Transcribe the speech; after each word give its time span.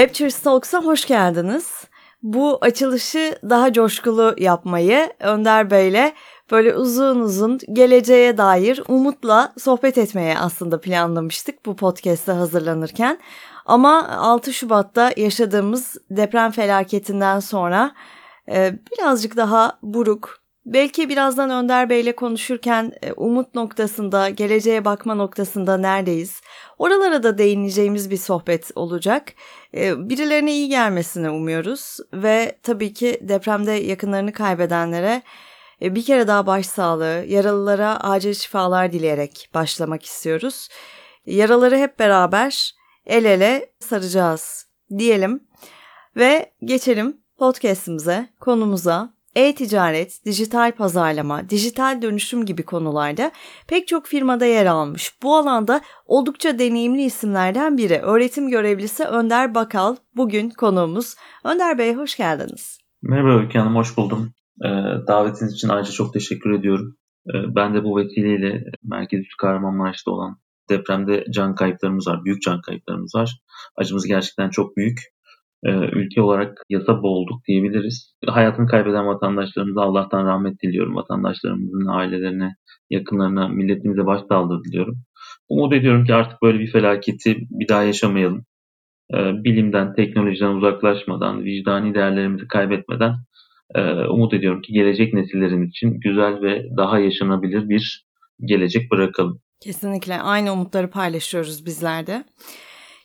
Webchers 0.00 0.38
Talks'a 0.38 0.84
hoş 0.84 1.06
geldiniz. 1.06 1.84
Bu 2.22 2.58
açılışı 2.60 3.38
daha 3.50 3.72
coşkulu 3.72 4.34
yapmayı 4.38 5.12
Önder 5.20 5.70
Bey'le 5.70 6.12
böyle 6.50 6.76
uzun 6.76 7.20
uzun 7.20 7.58
geleceğe 7.72 8.38
dair 8.38 8.82
umutla 8.88 9.52
sohbet 9.58 9.98
etmeye 9.98 10.38
aslında 10.38 10.80
planlamıştık 10.80 11.66
bu 11.66 11.76
podcast'e 11.76 12.32
hazırlanırken. 12.32 13.18
Ama 13.66 14.08
6 14.08 14.52
Şubat'ta 14.52 15.12
yaşadığımız 15.16 15.96
deprem 16.10 16.50
felaketinden 16.50 17.40
sonra 17.40 17.94
e, 18.48 18.78
birazcık 18.92 19.36
daha 19.36 19.78
buruk, 19.82 20.39
belki 20.70 21.08
birazdan 21.08 21.50
Önder 21.50 21.90
Bey'le 21.90 22.12
konuşurken 22.16 22.92
e, 23.02 23.12
umut 23.12 23.54
noktasında, 23.54 24.28
geleceğe 24.28 24.84
bakma 24.84 25.14
noktasında 25.14 25.76
neredeyiz? 25.76 26.40
Oralara 26.78 27.22
da 27.22 27.38
değineceğimiz 27.38 28.10
bir 28.10 28.16
sohbet 28.16 28.70
olacak. 28.74 29.32
E, 29.74 30.08
birilerine 30.08 30.52
iyi 30.52 30.68
gelmesini 30.68 31.30
umuyoruz 31.30 31.96
ve 32.12 32.58
tabii 32.62 32.92
ki 32.92 33.18
depremde 33.22 33.72
yakınlarını 33.72 34.32
kaybedenlere 34.32 35.22
e, 35.82 35.94
bir 35.94 36.04
kere 36.04 36.28
daha 36.28 36.46
başsağlığı, 36.46 37.24
yaralılara 37.28 38.00
acil 38.00 38.34
şifalar 38.34 38.92
dileyerek 38.92 39.50
başlamak 39.54 40.04
istiyoruz. 40.04 40.68
Yaraları 41.26 41.76
hep 41.76 41.98
beraber 41.98 42.74
el 43.06 43.24
ele 43.24 43.72
saracağız 43.80 44.66
diyelim 44.98 45.44
ve 46.16 46.52
geçelim 46.64 47.16
podcast'imize, 47.38 48.28
konumuza. 48.40 49.19
E-ticaret, 49.34 50.24
dijital 50.26 50.72
pazarlama, 50.72 51.50
dijital 51.50 52.02
dönüşüm 52.02 52.46
gibi 52.46 52.62
konularda 52.62 53.32
pek 53.68 53.88
çok 53.88 54.06
firmada 54.06 54.44
yer 54.44 54.66
almış. 54.66 55.12
Bu 55.22 55.36
alanda 55.36 55.80
oldukça 56.06 56.58
deneyimli 56.58 57.02
isimlerden 57.02 57.78
biri. 57.78 57.98
Öğretim 57.98 58.48
görevlisi 58.48 59.04
Önder 59.04 59.54
Bakal 59.54 59.96
bugün 60.16 60.50
konuğumuz. 60.50 61.14
Önder 61.44 61.78
Bey 61.78 61.94
hoş 61.94 62.16
geldiniz. 62.16 62.78
Merhaba 63.02 63.40
Öykü 63.40 63.58
Hanım, 63.58 63.76
hoş 63.76 63.96
buldum. 63.96 64.32
Ee, 64.64 64.68
davetiniz 65.06 65.52
için 65.52 65.68
ayrıca 65.68 65.90
çok 65.92 66.12
teşekkür 66.12 66.50
ediyorum. 66.50 66.96
Ee, 67.28 67.54
ben 67.56 67.74
de 67.74 67.84
bu 67.84 67.96
vesileyle 67.96 68.64
Merkez 68.82 69.20
Üstü 69.20 69.36
Kahramanmaraş'ta 69.40 70.10
olan 70.10 70.36
depremde 70.70 71.24
can 71.34 71.54
kayıplarımız 71.54 72.06
var, 72.06 72.24
büyük 72.24 72.42
can 72.42 72.60
kayıplarımız 72.60 73.14
var. 73.14 73.40
Acımız 73.76 74.06
gerçekten 74.06 74.50
çok 74.50 74.76
büyük. 74.76 74.98
Ee, 75.64 75.70
ülke 75.70 76.22
olarak 76.22 76.62
yasa 76.68 77.02
boğulduk 77.02 77.44
diyebiliriz. 77.48 78.14
Hayatını 78.26 78.66
kaybeden 78.66 79.06
vatandaşlarımıza 79.06 79.82
Allah'tan 79.82 80.26
rahmet 80.26 80.62
diliyorum. 80.62 80.96
Vatandaşlarımızın 80.96 81.86
ailelerine, 81.86 82.54
yakınlarına, 82.90 83.48
milletimize 83.48 84.06
başsağlığı 84.06 84.64
diliyorum. 84.64 84.94
Umut 85.48 85.72
ediyorum 85.72 86.04
ki 86.04 86.14
artık 86.14 86.42
böyle 86.42 86.58
bir 86.58 86.72
felaketi 86.72 87.36
bir 87.50 87.68
daha 87.68 87.82
yaşamayalım. 87.82 88.44
Bilimden, 89.12 89.94
teknolojiden 89.94 90.54
uzaklaşmadan, 90.54 91.44
vicdani 91.44 91.94
değerlerimizi 91.94 92.48
kaybetmeden 92.48 93.14
umut 94.10 94.34
ediyorum 94.34 94.62
ki 94.62 94.72
gelecek 94.72 95.14
nesillerin 95.14 95.68
için 95.68 96.00
güzel 96.00 96.42
ve 96.42 96.66
daha 96.76 96.98
yaşanabilir 96.98 97.68
bir 97.68 98.06
gelecek 98.44 98.90
bırakalım. 98.90 99.40
Kesinlikle 99.60 100.20
aynı 100.20 100.52
umutları 100.52 100.90
paylaşıyoruz 100.90 101.66
bizler 101.66 102.06
de. 102.06 102.24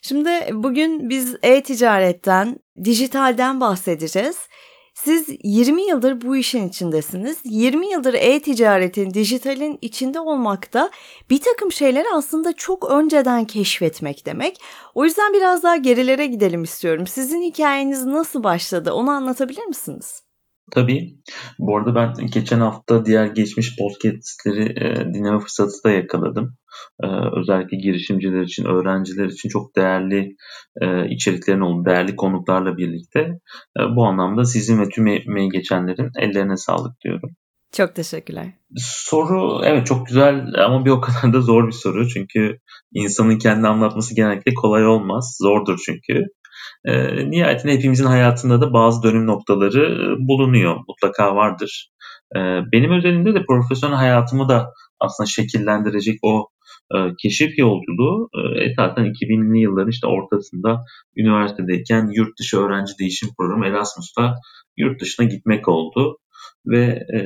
Şimdi 0.08 0.30
bugün 0.53 1.09
biz 1.09 1.36
e-ticaretten, 1.44 2.59
dijitalden 2.84 3.61
bahsedeceğiz. 3.61 4.38
Siz 4.94 5.30
20 5.44 5.88
yıldır 5.88 6.22
bu 6.22 6.36
işin 6.38 6.70
içindesiniz. 6.70 7.38
20 7.44 7.92
yıldır 7.92 8.14
e-ticaretin, 8.14 9.14
dijitalin 9.14 9.78
içinde 9.81 10.20
olmakta 10.20 10.89
bir 11.30 11.39
takım 11.42 11.72
şeyleri 11.72 12.06
aslında 12.14 12.53
çok 12.53 12.92
önceden 12.92 13.45
keşfetmek 13.45 14.25
demek. 14.25 14.58
O 14.95 15.06
yüzden 15.06 15.34
biraz 15.34 15.64
daha 15.64 15.75
gerilere 15.75 16.28
gidelim 16.28 16.64
istiyorum. 16.64 17.08
Sizin 17.08 17.41
hikayeniz 17.41 18.06
nasıl 18.06 18.44
başladı 18.44 18.91
onu 18.91 19.09
anlatabilir 19.09 19.66
misiniz? 19.66 20.24
Tabii. 20.72 21.19
Bu 21.59 21.78
arada 21.78 21.96
ben 21.96 22.28
geçen 22.28 22.59
hafta 22.59 23.06
diğer 23.06 23.25
geçmiş 23.25 23.78
podcastleri 23.78 24.63
e, 24.63 25.13
dinleme 25.13 25.40
fırsatı 25.40 25.84
da 25.84 25.91
yakaladım. 25.91 26.58
E, 27.03 27.08
özellikle 27.40 27.78
girişimciler 27.78 28.41
için, 28.41 28.66
öğrenciler 28.66 29.25
için 29.25 29.50
çok 29.50 29.75
değerli 29.75 30.36
e, 30.81 31.09
içeriklerin 31.09 31.62
olduğu, 31.62 31.86
değerli 31.86 32.16
konuklarla 32.16 32.78
birlikte. 32.78 33.19
E, 33.80 33.81
bu 33.96 34.06
anlamda 34.06 34.46
sizin 34.46 34.80
ve 34.81 34.90
tüm 34.90 35.08
emeği 35.08 35.50
geçenlerin 35.50 36.09
ellerine 36.19 36.58
sağlık 36.58 37.02
diyorum. 37.03 37.30
Çok 37.75 37.96
teşekkürler. 37.96 38.53
Soru 38.78 39.62
evet 39.66 39.85
çok 39.85 40.08
güzel 40.08 40.46
ama 40.66 40.85
bir 40.85 40.90
o 40.90 41.02
kadar 41.02 41.34
da 41.34 41.41
zor 41.41 41.68
bir 41.68 41.72
soru. 41.72 42.08
Çünkü 42.08 42.59
insanın 42.94 43.38
kendi 43.38 43.68
anlatması 43.68 44.16
genellikle 44.16 44.53
kolay 44.53 44.88
olmaz. 44.88 45.38
Zordur 45.41 45.80
çünkü. 45.85 46.24
E, 46.85 47.16
nihayetinde 47.30 47.74
hepimizin 47.74 48.06
hayatında 48.06 48.62
da 48.62 48.74
bazı 48.74 49.03
dönüm 49.03 49.28
noktaları 49.28 49.85
e, 49.85 50.28
bulunuyor. 50.28 50.75
Mutlaka 50.88 51.35
vardır. 51.35 51.91
E, 52.35 52.40
benim 52.72 52.91
özelinde 52.91 53.34
de 53.34 53.46
profesyonel 53.46 53.96
hayatımı 53.96 54.50
da 54.50 54.74
aslında 55.00 55.28
şekillendirecek 55.28 56.19
o 56.22 56.47
e, 56.94 56.97
keşif 57.22 57.57
yolculuğu 57.57 58.29
e, 58.34 58.63
esasen 58.63 59.06
2000'li 59.06 59.59
yılların 59.59 59.90
işte 59.90 60.07
ortasında 60.07 60.85
üniversitedeyken 61.18 62.09
yurt 62.13 62.40
dışı 62.40 62.57
öğrenci 62.57 62.94
değişim 63.00 63.29
programı 63.38 63.66
Erasmus'ta 63.66 64.35
yurt 64.78 65.01
dışına 65.01 65.25
gitmek 65.25 65.68
oldu. 65.68 66.18
Ve 66.66 66.84
e, 67.13 67.19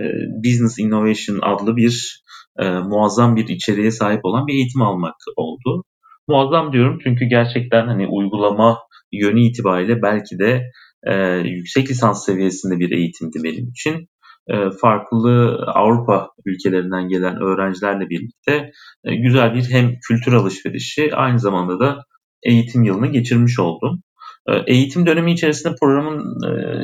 Business 0.43 0.79
Innovation 0.79 1.39
adlı 1.41 1.75
bir 1.75 2.23
e, 2.59 2.69
muazzam 2.69 3.35
bir 3.35 3.47
içeriğe 3.47 3.91
sahip 3.91 4.25
olan 4.25 4.47
bir 4.47 4.53
eğitim 4.53 4.81
almak 4.81 5.15
oldu. 5.35 5.83
Muazzam 6.27 6.73
diyorum 6.73 6.99
çünkü 7.03 7.25
gerçekten 7.25 7.87
hani 7.87 8.07
uygulama 8.07 8.77
yönü 9.11 9.41
itibariyle 9.41 10.01
belki 10.01 10.39
de 10.39 10.71
e, 11.03 11.13
yüksek 11.37 11.89
lisans 11.89 12.25
seviyesinde 12.25 12.79
bir 12.79 12.91
eğitimdi 12.91 13.43
benim 13.43 13.69
için. 13.69 14.07
E, 14.49 14.71
farklı 14.81 15.57
Avrupa 15.75 16.29
ülkelerinden 16.45 17.07
gelen 17.07 17.41
öğrencilerle 17.41 18.09
birlikte 18.09 18.71
e, 19.03 19.15
güzel 19.15 19.53
bir 19.53 19.69
hem 19.71 19.99
kültür 20.07 20.33
alışverişi 20.33 21.15
aynı 21.15 21.39
zamanda 21.39 21.79
da 21.79 22.03
eğitim 22.43 22.83
yılını 22.83 23.07
geçirmiş 23.07 23.59
oldum. 23.59 24.03
E, 24.47 24.73
eğitim 24.73 25.05
dönemi 25.05 25.33
içerisinde 25.33 25.75
programın 25.81 26.37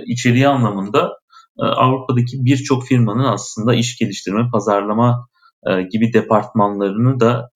içeriği 0.06 0.48
anlamında 0.48 1.12
Avrupa'daki 1.60 2.46
birçok 2.46 2.88
firmanın 2.88 3.24
aslında 3.24 3.76
iş 3.76 3.98
geliştirme, 3.98 4.50
pazarlama 4.54 5.28
gibi 5.92 6.14
departmanlarını 6.14 7.20
da 7.20 7.50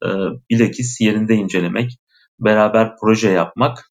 bilakis 0.50 1.02
yerinde 1.02 1.36
incelemek, 1.36 1.92
beraber 2.40 2.92
proje 3.02 3.30
yapmak 3.30 3.92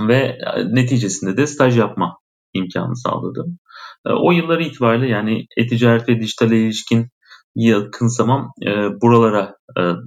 ve 0.00 0.38
neticesinde 0.70 1.36
de 1.36 1.46
staj 1.46 1.78
yapma 1.78 2.18
imkanı 2.54 2.96
sağladım. 2.96 3.58
E, 4.06 4.12
o 4.12 4.32
yıllar 4.32 4.60
itibariyle 4.60 5.08
yani 5.08 5.46
e-ticaret 5.56 6.08
ve 6.08 6.20
dijitale 6.20 6.56
ilişkin 6.56 7.08
yakınsamam 7.54 8.52
e, 8.66 8.70
buralara 9.02 9.56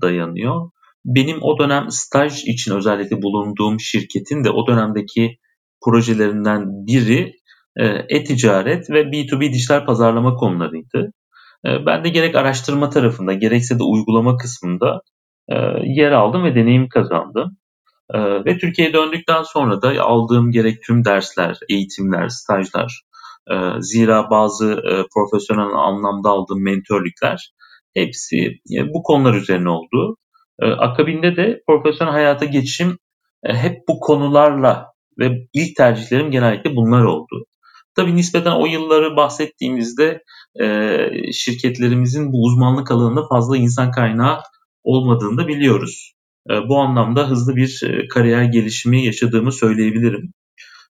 dayanıyor. 0.01 0.69
Benim 1.05 1.37
o 1.41 1.59
dönem 1.59 1.85
staj 1.89 2.43
için 2.43 2.75
özellikle 2.75 3.21
bulunduğum 3.21 3.79
şirketin 3.79 4.43
de 4.43 4.49
o 4.49 4.67
dönemdeki 4.67 5.37
projelerinden 5.85 6.65
biri 6.87 7.33
e-ticaret 8.09 8.89
ve 8.89 9.01
B2B 9.01 9.53
dijital 9.53 9.85
pazarlama 9.85 10.35
konularıydı. 10.35 11.11
Ben 11.65 12.03
de 12.03 12.09
gerek 12.09 12.35
araştırma 12.35 12.89
tarafında 12.89 13.33
gerekse 13.33 13.79
de 13.79 13.83
uygulama 13.83 14.37
kısmında 14.37 15.01
yer 15.83 16.11
aldım 16.11 16.43
ve 16.43 16.55
deneyim 16.55 16.89
kazandım. 16.89 17.57
Ee, 18.13 18.45
ve 18.45 18.57
Türkiye'ye 18.57 18.93
döndükten 18.93 19.43
sonra 19.43 19.81
da 19.81 20.01
aldığım 20.01 20.51
gerek 20.51 20.83
tüm 20.83 21.05
dersler, 21.05 21.57
eğitimler, 21.69 22.27
stajlar, 22.29 23.01
e, 23.01 23.14
zira 23.79 24.29
bazı 24.29 24.71
e, 24.71 24.91
profesyonel 25.15 25.73
anlamda 25.75 26.29
aldığım 26.29 26.63
mentörlükler 26.63 27.53
hepsi 27.93 28.37
e, 28.77 28.93
bu 28.93 29.03
konular 29.03 29.33
üzerine 29.33 29.69
oldu. 29.69 30.17
E, 30.61 30.65
akabinde 30.65 31.35
de 31.35 31.61
profesyonel 31.67 32.13
hayata 32.13 32.45
geçişim 32.45 32.97
hep 33.45 33.77
bu 33.87 33.99
konularla 33.99 34.85
ve 35.19 35.47
ilk 35.53 35.75
tercihlerim 35.75 36.31
genellikle 36.31 36.75
bunlar 36.75 37.03
oldu. 37.03 37.45
Tabii 37.95 38.15
nispeten 38.15 38.51
o 38.51 38.65
yılları 38.65 39.15
bahsettiğimizde 39.15 40.21
şirketlerimizin 41.33 42.31
bu 42.33 42.43
uzmanlık 42.43 42.91
alanında 42.91 43.27
fazla 43.27 43.57
insan 43.57 43.91
kaynağı 43.91 44.39
olmadığını 44.83 45.37
da 45.37 45.47
biliyoruz. 45.47 46.15
Ee, 46.49 46.53
bu 46.69 46.77
anlamda 46.77 47.29
hızlı 47.29 47.55
bir 47.55 47.81
kariyer 48.13 48.43
gelişimi 48.43 49.05
yaşadığımı 49.05 49.51
söyleyebilirim. 49.51 50.33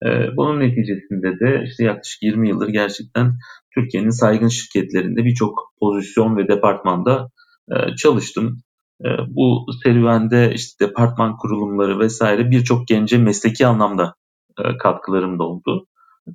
Ee, 0.06 0.38
bunun 0.38 0.60
neticesinde 0.60 1.40
de 1.40 1.64
işte 1.66 1.84
yaklaşık 1.84 2.24
20 2.24 2.50
yıldır 2.50 2.68
gerçekten 2.70 3.34
Türkiye'nin 3.74 4.10
saygın 4.10 4.48
şirketlerinde 4.48 5.26
birçok 5.26 5.74
pozisyon 5.80 6.38
ve 6.38 6.48
departmanda 6.48 7.30
e, 7.72 7.96
çalıştım. 7.96 8.62
Ee, 9.06 9.10
bu 9.28 9.66
serüvende 9.84 10.52
işte 10.54 10.86
departman 10.88 11.38
kurulumları 11.38 12.00
vesaire 12.00 12.52
birçok 12.52 12.88
gence 12.88 13.18
mesleki 13.18 13.68
anlamda 13.68 14.16
e, 14.60 14.78
katkılarım 14.78 15.40
da 15.40 15.44
oldu. 15.44 15.86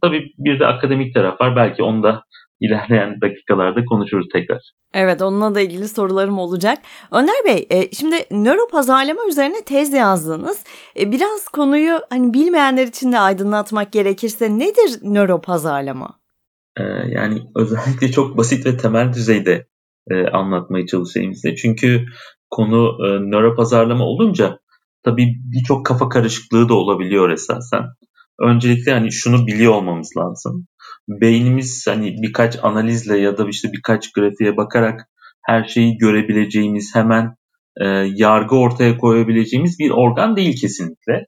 Tabii 0.03 0.33
bir 0.39 0.61
de 0.61 0.67
akademik 0.67 1.15
taraf 1.15 1.41
var. 1.41 1.57
Belki 1.57 1.83
onu 1.83 2.03
da 2.03 2.25
ilerleyen 2.67 3.21
dakikalarda 3.21 3.85
konuşuruz 3.85 4.27
tekrar. 4.33 4.61
Evet 4.95 5.23
onunla 5.23 5.55
da 5.55 5.61
ilgili 5.61 5.89
sorularım 5.89 6.39
olacak. 6.39 6.79
Önder 7.11 7.35
Bey 7.47 7.67
e, 7.71 7.93
şimdi 7.93 8.17
nöro 8.31 8.69
pazarlama 8.73 9.21
üzerine 9.29 9.65
tez 9.67 9.93
yazdınız. 9.93 10.65
E, 11.01 11.13
biraz 11.13 11.49
konuyu 11.49 12.01
hani 12.11 12.35
bilmeyenler 12.35 12.87
için 12.87 13.13
de 13.13 13.19
aydınlatmak 13.19 13.93
gerekirse 13.93 14.59
nedir 14.59 14.99
nöro 15.03 15.41
pazarlama? 15.41 16.19
E, 16.77 16.83
yani 17.09 17.43
özellikle 17.57 18.11
çok 18.11 18.37
basit 18.37 18.67
ve 18.67 18.77
temel 18.77 19.13
düzeyde 19.13 19.67
e, 20.11 20.27
anlatmaya 20.27 20.87
çalışayım 20.87 21.35
size. 21.35 21.57
Çünkü 21.57 22.05
konu 22.51 22.97
e, 23.07 23.09
nöro 23.31 23.57
pazarlama 23.57 24.05
olunca 24.05 24.59
tabii 25.03 25.27
birçok 25.53 25.87
kafa 25.87 26.09
karışıklığı 26.09 26.69
da 26.69 26.75
olabiliyor 26.75 27.31
esasen. 27.31 27.83
Öncelikle 28.41 28.93
hani 28.93 29.13
şunu 29.13 29.47
biliyor 29.47 29.73
olmamız 29.75 30.13
lazım. 30.19 30.67
Beynimiz 31.09 31.87
hani 31.89 32.23
birkaç 32.23 32.65
analizle 32.65 33.19
ya 33.19 33.39
da 33.39 33.49
işte 33.49 33.69
birkaç 33.73 34.13
grafiğe 34.13 34.57
bakarak 34.57 35.09
her 35.43 35.65
şeyi 35.65 35.99
görebileceğimiz, 35.99 36.95
hemen 36.95 37.35
e, 37.81 37.87
yargı 38.15 38.57
ortaya 38.57 38.97
koyabileceğimiz 38.97 39.79
bir 39.79 39.91
organ 39.91 40.37
değil 40.37 40.61
kesinlikle. 40.61 41.27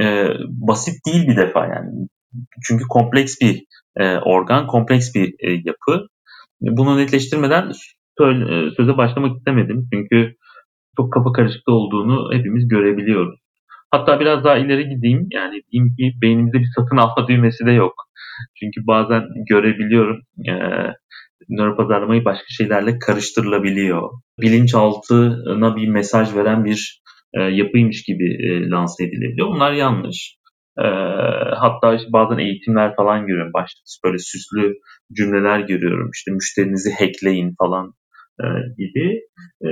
E, 0.00 0.28
basit 0.48 1.06
değil 1.06 1.28
bir 1.28 1.36
defa 1.36 1.66
yani. 1.66 2.08
Çünkü 2.62 2.84
kompleks 2.88 3.40
bir 3.40 3.64
e, 3.96 4.16
organ, 4.16 4.66
kompleks 4.66 5.14
bir 5.14 5.34
e, 5.40 5.50
yapı. 5.64 6.06
Bunu 6.60 6.98
netleştirmeden 6.98 7.72
söyle, 8.18 8.70
söze 8.76 8.96
başlamak 8.96 9.36
istemedim. 9.36 9.88
Çünkü 9.92 10.34
çok 10.96 11.12
kafa 11.12 11.32
karışıklığı 11.32 11.74
olduğunu 11.74 12.34
hepimiz 12.34 12.68
görebiliyoruz. 12.68 13.45
Hatta 13.90 14.20
biraz 14.20 14.44
daha 14.44 14.56
ileri 14.56 14.88
gideyim. 14.88 15.26
Yani 15.30 15.62
diyeyim 15.72 15.94
ki 15.96 16.12
beynimizde 16.22 16.58
bir 16.58 16.68
satın 16.76 16.96
alma 16.96 17.28
düğmesi 17.28 17.66
de 17.66 17.72
yok. 17.72 17.94
Çünkü 18.60 18.86
bazen 18.86 19.22
görebiliyorum 19.48 20.20
e, 20.48 20.52
nöropazarlamayı 21.48 22.24
başka 22.24 22.46
şeylerle 22.48 22.98
karıştırılabiliyor. 22.98 24.10
Bilinçaltına 24.40 25.76
bir 25.76 25.88
mesaj 25.88 26.34
veren 26.34 26.64
bir 26.64 27.02
e, 27.34 27.42
yapıymış 27.42 28.02
gibi 28.02 28.24
e, 28.24 28.70
lanse 28.70 29.04
edilebiliyor. 29.04 29.48
Bunlar 29.48 29.72
yanlış. 29.72 30.36
E, 30.78 30.86
hatta 31.56 31.94
işte 31.94 32.12
bazen 32.12 32.38
eğitimler 32.38 32.96
falan 32.96 33.26
görüyorum. 33.26 33.52
Başta 33.54 33.80
böyle 34.04 34.18
süslü 34.18 34.74
cümleler 35.16 35.60
görüyorum. 35.60 36.10
İşte 36.14 36.30
müşterinizi 36.30 36.90
hackleyin 36.92 37.54
falan 37.58 37.92
gibi. 38.78 39.20
E, 39.62 39.70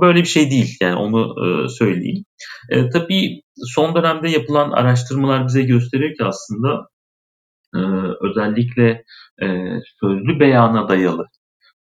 böyle 0.00 0.18
bir 0.18 0.28
şey 0.28 0.50
değil 0.50 0.76
yani 0.80 0.94
onu 0.94 1.34
e, 1.46 1.68
söyleyeyim. 1.68 2.24
E, 2.70 2.90
tabii 2.90 3.42
son 3.74 3.94
dönemde 3.94 4.30
yapılan 4.30 4.70
araştırmalar 4.70 5.46
bize 5.46 5.62
gösteriyor 5.62 6.10
ki 6.10 6.24
aslında 6.24 6.86
e, 7.74 7.80
özellikle 8.20 9.04
e, 9.42 9.46
sözlü 10.00 10.40
beyana 10.40 10.88
dayalı 10.88 11.24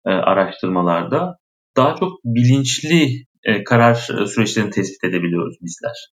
e, 0.05 0.09
araştırmalarda 0.09 1.35
daha 1.77 1.95
çok 1.95 2.11
bilinçli 2.25 3.25
e, 3.43 3.63
karar 3.63 3.93
süreçlerini 4.27 4.71
tespit 4.71 5.03
edebiliyoruz 5.03 5.55
bizler. 5.61 6.11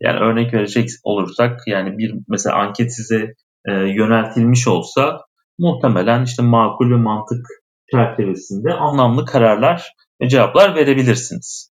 Yani 0.00 0.18
örnek 0.20 0.54
verecek 0.54 0.88
olursak 1.02 1.60
yani 1.66 1.98
bir 1.98 2.14
mesela 2.28 2.56
anket 2.56 2.96
size 2.96 3.34
e, 3.68 3.72
yöneltilmiş 3.72 4.68
olsa 4.68 5.20
muhtemelen 5.58 6.24
işte 6.24 6.42
makul 6.42 6.90
ve 6.90 6.96
mantık 6.96 7.46
çerçevesinde 7.90 8.72
anlamlı 8.72 9.24
kararlar 9.24 9.92
ve 10.22 10.28
cevaplar 10.28 10.74
verebilirsiniz. 10.74 11.72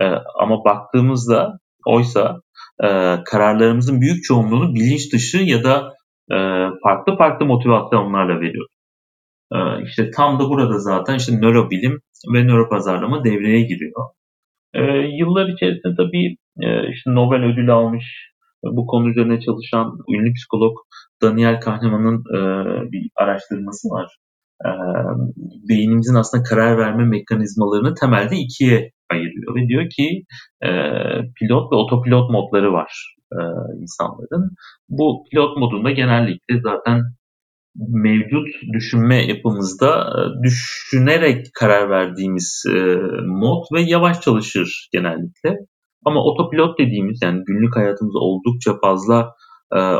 E, 0.00 0.04
ama 0.40 0.64
baktığımızda 0.64 1.58
oysa 1.86 2.40
e, 2.82 2.88
kararlarımızın 3.24 4.00
büyük 4.00 4.24
çoğunluğunu 4.24 4.74
bilinç 4.74 5.12
dışı 5.12 5.38
ya 5.38 5.64
da 5.64 5.94
e, 6.30 6.36
farklı 6.82 7.16
farklı 7.16 7.46
motivasyonlarla 7.46 8.40
veriyoruz. 8.40 8.72
E, 9.52 9.58
işte 9.84 10.10
tam 10.10 10.40
da 10.40 10.48
burada 10.48 10.78
zaten 10.78 11.14
işte 11.14 11.32
nörobilim 11.40 12.00
ve 12.34 12.44
nöropazarlama 12.44 13.24
devreye 13.24 13.62
giriyor. 13.62 14.04
E, 14.74 14.82
yıllar 15.18 15.48
içerisinde 15.48 15.94
tabii 15.96 16.36
e, 16.60 16.92
işte 16.92 17.14
Nobel 17.14 17.44
ödülü 17.44 17.72
almış 17.72 18.32
bu 18.64 18.86
konu 18.86 19.10
üzerine 19.10 19.40
çalışan 19.40 19.98
ünlü 20.08 20.32
psikolog 20.34 20.76
Daniel 21.22 21.60
Kahneman'ın 21.60 22.18
e, 22.20 22.38
bir 22.92 23.10
araştırması 23.16 23.88
var 23.88 24.16
beynimizin 25.68 26.14
aslında 26.14 26.42
karar 26.42 26.78
verme 26.78 27.04
mekanizmalarını 27.04 27.94
temelde 27.94 28.36
ikiye 28.36 28.90
ayırıyor 29.10 29.56
ve 29.56 29.68
diyor 29.68 29.90
ki 29.90 30.24
pilot 31.40 31.72
ve 31.72 31.76
otopilot 31.76 32.30
modları 32.30 32.72
var 32.72 33.14
insanların. 33.80 34.50
Bu 34.88 35.24
pilot 35.30 35.56
modunda 35.58 35.90
genellikle 35.90 36.60
zaten 36.62 37.02
mevcut 37.88 38.46
düşünme 38.72 39.26
yapımızda 39.26 40.12
düşünerek 40.42 41.46
karar 41.54 41.90
verdiğimiz 41.90 42.64
mod 43.26 43.64
ve 43.74 43.80
yavaş 43.80 44.20
çalışır 44.20 44.88
genellikle. 44.92 45.56
Ama 46.04 46.24
otopilot 46.24 46.78
dediğimiz 46.78 47.18
yani 47.22 47.42
günlük 47.46 47.76
hayatımızda 47.76 48.18
oldukça 48.18 48.78
fazla 48.80 49.32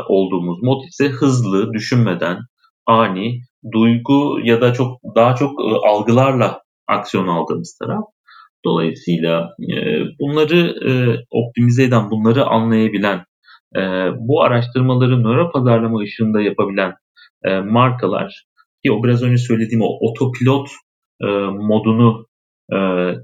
olduğumuz 0.07 0.63
mod 0.63 0.83
ise 0.89 1.09
hızlı, 1.09 1.73
düşünmeden, 1.73 2.37
ani 2.85 3.39
duygu 3.71 4.39
ya 4.43 4.61
da 4.61 4.73
çok 4.73 4.97
daha 5.15 5.35
çok 5.35 5.51
e, 5.61 5.87
algılarla 5.87 6.61
aksiyon 6.87 7.27
aldığımız 7.27 7.77
taraf. 7.81 8.03
Dolayısıyla 8.65 9.49
e, 9.61 9.75
bunları 10.19 10.75
e, 10.89 10.91
optimize 11.31 11.83
eden, 11.83 12.11
bunları 12.11 12.45
anlayabilen, 12.45 13.23
bu 14.17 14.43
araştırmaları 14.43 15.23
nöro 15.23 15.51
pazarlama 15.51 15.99
ışığında 15.99 16.41
yapabilen 16.41 16.93
markalar 17.63 18.45
ki 18.83 18.91
o 18.91 19.03
biraz 19.03 19.23
önce 19.23 19.37
söylediğim 19.37 19.81
o 19.81 20.09
otopilot 20.09 20.69
modunu 21.51 22.25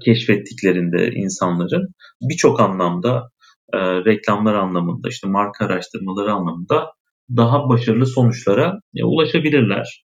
keşfettiklerinde 0.04 1.10
insanların 1.10 1.88
birçok 2.22 2.60
anlamda 2.60 3.28
reklamlar 3.74 4.54
anlamında 4.54 5.08
işte 5.08 5.28
marka 5.28 5.64
araştırmaları 5.64 6.32
anlamında 6.32 6.92
daha 7.36 7.68
başarılı 7.68 8.06
sonuçlara 8.06 8.80
ulaşabilirler. 9.04 10.04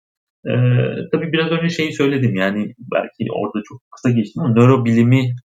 Ee, 0.48 0.52
tabii 1.12 1.32
biraz 1.32 1.52
önce 1.52 1.70
şeyi 1.70 1.94
söyledim 1.94 2.36
yani 2.36 2.74
belki 2.80 3.32
orada 3.34 3.64
çok 3.70 3.82
kısa 3.92 4.10
geçtim 4.10 4.44
ama 4.44 4.54
nörobilimi 4.54 5.36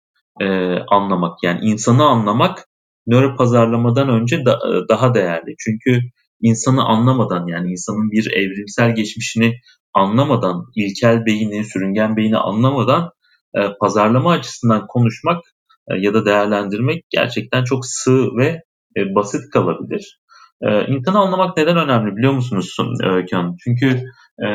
e, 0.40 0.46
anlamak 0.90 1.38
yani 1.43 1.60
insanı 1.62 2.04
anlamak 2.04 2.66
nöro 3.06 3.37
pazarlamadan 3.37 4.08
önce 4.08 4.44
da, 4.44 4.60
daha 4.88 5.14
değerli. 5.14 5.54
Çünkü 5.58 6.00
insanı 6.40 6.84
anlamadan 6.84 7.46
yani 7.46 7.70
insanın 7.70 8.10
bir 8.10 8.32
evrimsel 8.32 8.94
geçmişini 8.94 9.54
anlamadan, 9.94 10.64
ilkel 10.76 11.26
beyni, 11.26 11.64
sürüngen 11.64 12.16
beyni 12.16 12.37
anlamadan 12.37 13.10
e, 13.54 13.60
pazarlama 13.81 14.32
açısından 14.32 14.87
konuşmak 14.87 15.43
e, 15.91 15.94
ya 15.98 16.15
da 16.15 16.26
değerlendirmek 16.26 17.05
gerçekten 17.10 17.65
çok 17.65 17.86
sığ 17.86 18.29
ve 18.38 18.62
e, 18.96 19.15
basit 19.15 19.50
kalabilir. 19.53 20.20
E, 20.62 20.86
insanı 20.86 21.19
anlamak 21.19 21.56
neden 21.56 21.76
önemli 21.76 22.17
biliyor 22.17 22.32
musunuz 22.32 22.76
Öykü 23.05 23.36
Çünkü 23.65 24.03
e, 24.44 24.48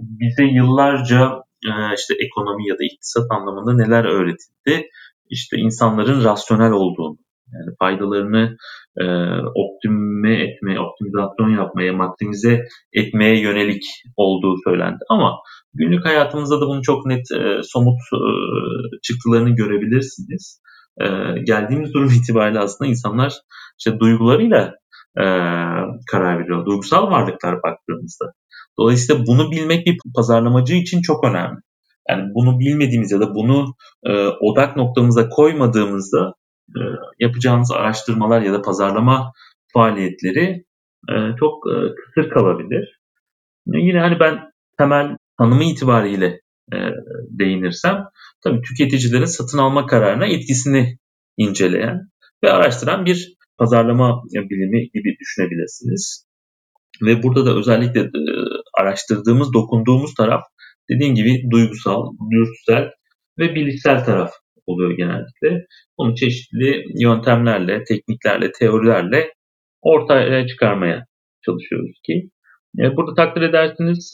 bize 0.00 0.44
yıllarca 0.44 1.42
e, 1.66 1.70
işte 1.98 2.14
ekonomi 2.24 2.68
ya 2.68 2.74
da 2.74 2.84
iktisat 2.92 3.26
anlamında 3.30 3.74
neler 3.74 4.04
öğretildi? 4.04 4.88
İşte 5.30 5.56
insanların 5.56 6.24
rasyonel 6.24 6.72
olduğunu, 6.72 7.18
yani 7.52 7.76
faydalarını 7.78 8.56
e, 8.96 9.04
optime 9.54 10.42
etmeye, 10.42 10.80
optimizasyon 10.80 11.50
yapmaya, 11.50 11.92
maksimize 11.92 12.64
etmeye 12.92 13.40
yönelik 13.40 13.84
olduğu 14.16 14.54
söylendi. 14.64 14.98
Ama 15.10 15.32
günlük 15.74 16.06
hayatımızda 16.06 16.60
da 16.60 16.66
bunu 16.66 16.82
çok 16.82 17.06
net 17.06 17.32
e, 17.32 17.60
somut 17.62 17.98
e, 18.12 18.20
çıktılarını 19.02 19.50
görebilirsiniz. 19.50 20.62
E, 21.00 21.06
geldiğimiz 21.44 21.94
durum 21.94 22.08
itibariyle 22.22 22.58
aslında 22.58 22.90
insanlar 22.90 23.34
işte 23.78 24.00
duygularıyla 24.00 24.74
e, 25.18 25.24
karar 26.10 26.38
veriyor. 26.38 26.66
Duygusal 26.66 27.10
varlıklar 27.10 27.62
baktığımızda. 27.62 28.32
Dolayısıyla 28.78 29.26
bunu 29.26 29.50
bilmek 29.50 29.86
bir 29.86 29.98
pazarlamacı 30.14 30.74
için 30.74 31.02
çok 31.02 31.24
önemli. 31.24 31.58
Yani 32.08 32.34
bunu 32.34 32.58
bilmediğimiz 32.58 33.12
ya 33.12 33.20
da 33.20 33.34
bunu 33.34 33.74
e, 34.06 34.12
odak 34.26 34.76
noktamıza 34.76 35.28
koymadığımızda 35.28 36.34
e, 36.76 36.80
yapacağımız 37.18 37.72
araştırmalar 37.72 38.42
ya 38.42 38.52
da 38.52 38.62
pazarlama 38.62 39.32
faaliyetleri 39.72 40.64
e, 41.08 41.14
çok 41.40 41.54
e, 41.70 41.74
kısır 41.94 42.30
kalabilir. 42.30 43.00
Yine 43.66 44.00
hani 44.00 44.20
ben 44.20 44.50
temel 44.78 45.16
tanımı 45.38 45.64
itibariyle 45.64 46.40
e, 46.72 46.76
değinirsem 47.30 48.04
tabii 48.44 48.62
tüketicilerin 48.62 49.24
satın 49.24 49.58
alma 49.58 49.86
kararına 49.86 50.26
etkisini 50.26 50.98
inceleyen 51.36 52.00
ve 52.44 52.52
araştıran 52.52 53.04
bir 53.04 53.34
pazarlama 53.58 54.22
bilimi 54.34 54.90
gibi 54.90 55.16
düşünebilirsiniz. 55.20 56.29
Ve 57.02 57.22
burada 57.22 57.46
da 57.46 57.58
özellikle 57.58 58.10
araştırdığımız, 58.80 59.52
dokunduğumuz 59.54 60.14
taraf 60.14 60.42
dediğim 60.90 61.14
gibi 61.14 61.50
duygusal, 61.50 62.02
dürtüsel 62.30 62.90
ve 63.38 63.54
bilişsel 63.54 64.04
taraf 64.04 64.30
oluyor 64.66 64.90
genellikle. 64.90 65.66
Bunu 65.98 66.14
çeşitli 66.14 66.84
yöntemlerle, 67.02 67.84
tekniklerle, 67.84 68.52
teorilerle 68.52 69.32
ortaya 69.82 70.46
çıkarmaya 70.46 71.06
çalışıyoruz 71.44 72.00
ki 72.06 72.30
burada 72.96 73.14
takdir 73.14 73.42
edersiniz 73.42 74.12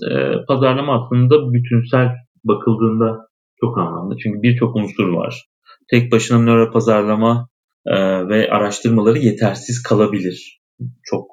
pazarlama 0.48 1.04
aslında 1.04 1.52
bütünsel 1.52 2.08
bakıldığında 2.44 3.26
çok 3.60 3.78
anlamlı. 3.78 4.16
Çünkü 4.22 4.42
birçok 4.42 4.76
unsur 4.76 5.08
var. 5.08 5.44
Tek 5.90 6.12
başına 6.12 6.38
nöro 6.38 6.72
pazarlama 6.72 7.48
ve 8.28 8.50
araştırmaları 8.50 9.18
yetersiz 9.18 9.82
kalabilir. 9.82 10.60
Çok 11.04 11.26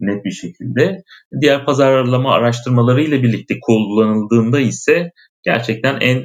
net 0.00 0.24
bir 0.24 0.30
şekilde. 0.30 1.02
Diğer 1.40 1.64
pazarlama 1.64 2.32
araştırmaları 2.34 3.02
ile 3.02 3.22
birlikte 3.22 3.54
kullanıldığında 3.60 4.60
ise 4.60 5.10
gerçekten 5.44 6.00
en 6.00 6.24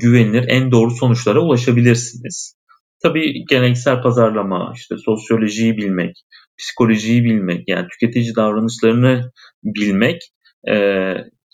güvenilir, 0.00 0.44
en 0.48 0.70
doğru 0.70 0.90
sonuçlara 0.90 1.40
ulaşabilirsiniz. 1.40 2.56
Tabii 3.02 3.44
geleneksel 3.50 4.02
pazarlama, 4.02 4.72
işte 4.76 4.94
sosyolojiyi 5.04 5.76
bilmek, 5.76 6.16
psikolojiyi 6.58 7.24
bilmek, 7.24 7.68
yani 7.68 7.86
tüketici 7.88 8.36
davranışlarını 8.36 9.30
bilmek 9.64 10.22
e, 10.68 10.74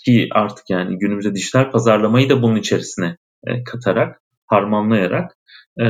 ki 0.04 0.28
artık 0.32 0.64
yani 0.70 0.98
günümüzde 0.98 1.34
dijital 1.34 1.70
pazarlamayı 1.70 2.28
da 2.28 2.42
bunun 2.42 2.56
içerisine 2.56 3.16
e, 3.46 3.64
katarak, 3.64 4.22
harmanlayarak 4.46 5.30
e, 5.80 5.84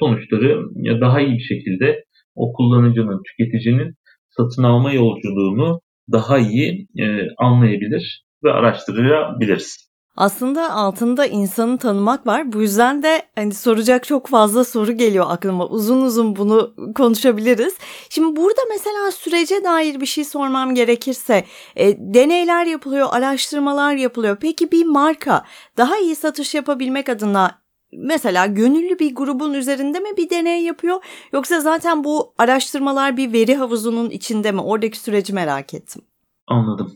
sonuçları 0.00 0.62
daha 1.00 1.20
iyi 1.20 1.38
bir 1.38 1.44
şekilde 1.44 2.04
o 2.34 2.52
kullanıcının, 2.52 3.22
tüketicinin 3.22 3.94
satın 4.36 4.62
alma 4.62 4.92
yolculuğunu 4.92 5.80
daha 6.12 6.38
iyi 6.38 6.88
e, 6.98 7.04
anlayabilir 7.38 8.24
ve 8.44 8.52
araştırabiliriz. 8.52 9.94
Aslında 10.16 10.72
altında 10.72 11.26
insanı 11.26 11.78
tanımak 11.78 12.26
var. 12.26 12.52
Bu 12.52 12.62
yüzden 12.62 13.02
de 13.02 13.22
hani 13.34 13.54
soracak 13.54 14.04
çok 14.04 14.26
fazla 14.26 14.64
soru 14.64 14.92
geliyor 14.92 15.26
aklıma. 15.28 15.66
Uzun 15.66 16.02
uzun 16.02 16.36
bunu 16.36 16.74
konuşabiliriz. 16.94 17.74
Şimdi 18.10 18.36
burada 18.36 18.60
mesela 18.70 19.10
sürece 19.10 19.64
dair 19.64 20.00
bir 20.00 20.06
şey 20.06 20.24
sormam 20.24 20.74
gerekirse 20.74 21.44
e, 21.76 22.14
deneyler 22.14 22.66
yapılıyor, 22.66 23.08
araştırmalar 23.10 23.94
yapılıyor. 23.94 24.36
Peki 24.40 24.72
bir 24.72 24.84
marka 24.84 25.44
daha 25.76 25.98
iyi 25.98 26.16
satış 26.16 26.54
yapabilmek 26.54 27.08
adına 27.08 27.63
mesela 27.96 28.46
gönüllü 28.46 28.98
bir 28.98 29.14
grubun 29.14 29.54
üzerinde 29.54 30.00
mi 30.00 30.08
bir 30.16 30.30
deney 30.30 30.62
yapıyor 30.62 30.96
yoksa 31.32 31.60
zaten 31.60 32.04
bu 32.04 32.34
araştırmalar 32.38 33.16
bir 33.16 33.32
veri 33.32 33.54
havuzunun 33.54 34.10
içinde 34.10 34.52
mi? 34.52 34.60
Oradaki 34.60 34.98
süreci 34.98 35.32
merak 35.32 35.74
ettim. 35.74 36.02
Anladım. 36.46 36.92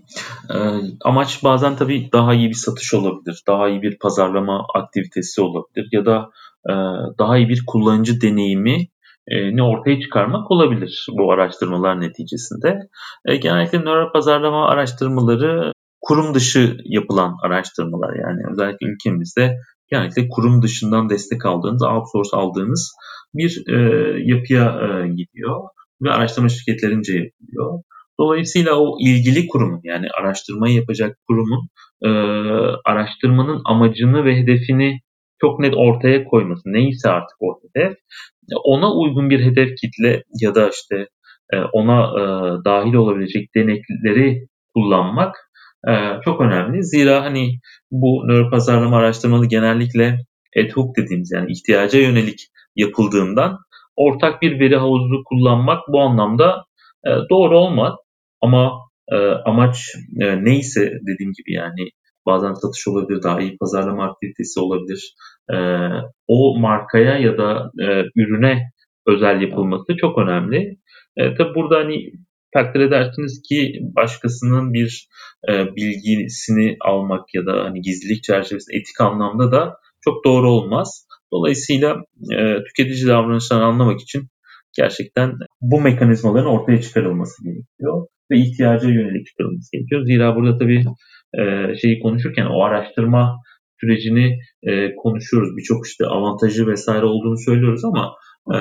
Ee, 0.55 0.59
amaç 1.05 1.45
bazen 1.45 1.76
tabii 1.76 2.09
daha 2.12 2.35
iyi 2.35 2.49
bir 2.49 2.55
satış 2.55 2.95
olabilir, 2.95 3.43
daha 3.47 3.69
iyi 3.69 3.83
bir 3.83 3.99
pazarlama 3.99 4.67
aktivitesi 4.75 5.40
olabilir 5.40 5.88
ya 5.93 6.07
da 6.07 6.31
e, 6.71 6.73
daha 7.19 7.38
iyi 7.38 7.49
bir 7.49 7.62
kullanıcı 7.67 8.21
deneyimi 8.21 8.88
e, 9.28 9.57
ne 9.57 9.62
ortaya 9.62 10.00
çıkarmak 10.00 10.50
olabilir 10.50 11.07
bu 11.11 11.33
araştırmalar 11.33 12.00
neticesinde. 12.00 12.78
E, 13.25 13.37
genellikle 13.37 13.78
nöro 13.78 14.12
pazarlama 14.12 14.69
araştırmaları 14.69 15.73
kurum 16.00 16.35
dışı 16.35 16.76
yapılan 16.85 17.37
araştırmalar 17.43 18.14
yani 18.14 18.40
özellikle 18.52 18.87
ülkemizde 18.87 19.59
genellikle 19.90 20.28
kurum 20.28 20.62
dışından 20.62 21.09
destek 21.09 21.47
aldığınız, 21.47 21.83
outsource 21.83 22.37
aldığınız 22.37 22.92
bir 23.35 23.62
e, 23.68 23.76
yapıya 24.25 24.64
e, 24.64 25.09
gidiyor 25.09 25.61
ve 26.02 26.11
araştırma 26.11 26.49
şirketlerince 26.49 27.12
yapılıyor. 27.12 27.83
Dolayısıyla 28.21 28.75
o 28.75 28.97
ilgili 29.00 29.47
kurumun 29.47 29.80
yani 29.85 30.07
araştırmayı 30.21 30.75
yapacak 30.75 31.16
kurumun 31.28 31.68
e, 32.02 32.09
araştırmanın 32.85 33.62
amacını 33.64 34.25
ve 34.25 34.37
hedefini 34.37 35.00
çok 35.40 35.61
net 35.61 35.75
ortaya 35.76 36.25
koyması 36.25 36.62
neyse 36.66 37.11
artık 37.11 37.37
o 37.40 37.61
hedef 37.62 37.97
ona 38.64 38.95
uygun 38.95 39.30
bir 39.30 39.40
hedef 39.40 39.76
kitle 39.76 40.23
ya 40.40 40.54
da 40.54 40.68
işte 40.68 41.09
e, 41.52 41.57
ona 41.73 42.00
e, 42.00 42.25
dahil 42.64 42.95
olabilecek 42.95 43.54
denekleri 43.54 44.47
kullanmak 44.75 45.48
e, 45.89 45.93
çok 46.25 46.41
önemli. 46.41 46.85
Zira 46.85 47.25
hani 47.25 47.59
bu 47.91 48.25
nöropazarlama 48.29 48.97
araştırmalı 48.97 49.47
genellikle 49.47 50.19
ad 50.57 50.71
hoc 50.71 50.97
dediğimiz 50.97 51.33
yani 51.33 51.53
ihtiyaca 51.53 51.99
yönelik 51.99 52.49
yapıldığından 52.77 53.59
ortak 53.97 54.43
bir 54.43 54.61
veri 54.61 54.77
havuzu 54.77 55.25
kullanmak 55.25 55.89
bu 55.89 56.01
anlamda 56.01 56.65
e, 57.07 57.11
doğru 57.31 57.59
olmaz. 57.59 57.95
Ama 58.41 58.73
e, 59.13 59.17
amaç 59.45 59.95
e, 60.21 60.45
neyse 60.45 60.93
dediğim 61.03 61.33
gibi 61.33 61.53
yani 61.53 61.91
bazen 62.27 62.53
satış 62.53 62.89
olabilir, 62.89 63.23
daha 63.23 63.41
iyi 63.41 63.57
pazarlama 63.59 64.05
aktivitesi 64.05 64.61
olabilir. 64.61 65.15
E, 65.53 65.57
o 66.29 66.59
markaya 66.59 67.19
ya 67.19 67.39
da 67.39 67.71
e, 67.81 67.87
ürüne 68.17 68.63
özel 69.07 69.41
yapılması 69.41 69.97
çok 69.97 70.19
önemli. 70.19 70.77
E, 71.17 71.35
tabi 71.35 71.55
burada 71.55 71.77
hani 71.77 72.13
takdir 72.52 72.81
edersiniz 72.81 73.43
ki 73.49 73.81
başkasının 73.97 74.73
bir 74.73 75.09
e, 75.49 75.76
bilgisini 75.76 76.76
almak 76.81 77.35
ya 77.35 77.47
da 77.47 77.64
hani 77.64 77.81
gizlilik 77.81 78.23
çerçevesinde 78.23 78.76
etik 78.76 79.00
anlamda 79.00 79.52
da 79.52 79.76
çok 80.00 80.25
doğru 80.25 80.50
olmaz. 80.50 81.07
Dolayısıyla 81.33 81.97
e, 82.38 82.64
tüketici 82.64 83.07
davranışlarını 83.07 83.64
anlamak 83.64 84.00
için 84.00 84.28
gerçekten 84.76 85.33
bu 85.61 85.81
mekanizmaların 85.81 86.50
ortaya 86.50 86.81
çıkarılması 86.81 87.45
gerekiyor 87.45 88.07
ve 88.31 88.38
ihtiyaca 88.38 88.88
yönelik 88.88 89.26
çıkarılması 89.26 89.69
gerekiyor. 89.73 90.05
Zira 90.05 90.37
burada 90.37 90.59
tabii 90.59 90.85
e, 91.38 91.75
şeyi 91.76 92.00
konuşurken 92.00 92.47
o 92.47 92.62
araştırma 92.62 93.37
sürecini 93.81 94.38
e, 94.62 94.95
konuşuyoruz. 94.95 95.57
Birçok 95.57 95.87
işte 95.87 96.07
avantajı 96.07 96.67
vesaire 96.67 97.05
olduğunu 97.05 97.38
söylüyoruz 97.38 97.85
ama 97.85 98.14
e, 98.55 98.59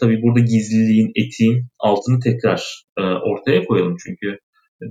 tabii 0.00 0.22
burada 0.22 0.40
gizliliğin, 0.40 1.12
etiğin 1.14 1.66
altını 1.78 2.20
tekrar 2.20 2.84
e, 2.98 3.02
ortaya 3.02 3.64
koyalım. 3.64 3.96
Çünkü 4.06 4.38
e, 4.82 4.86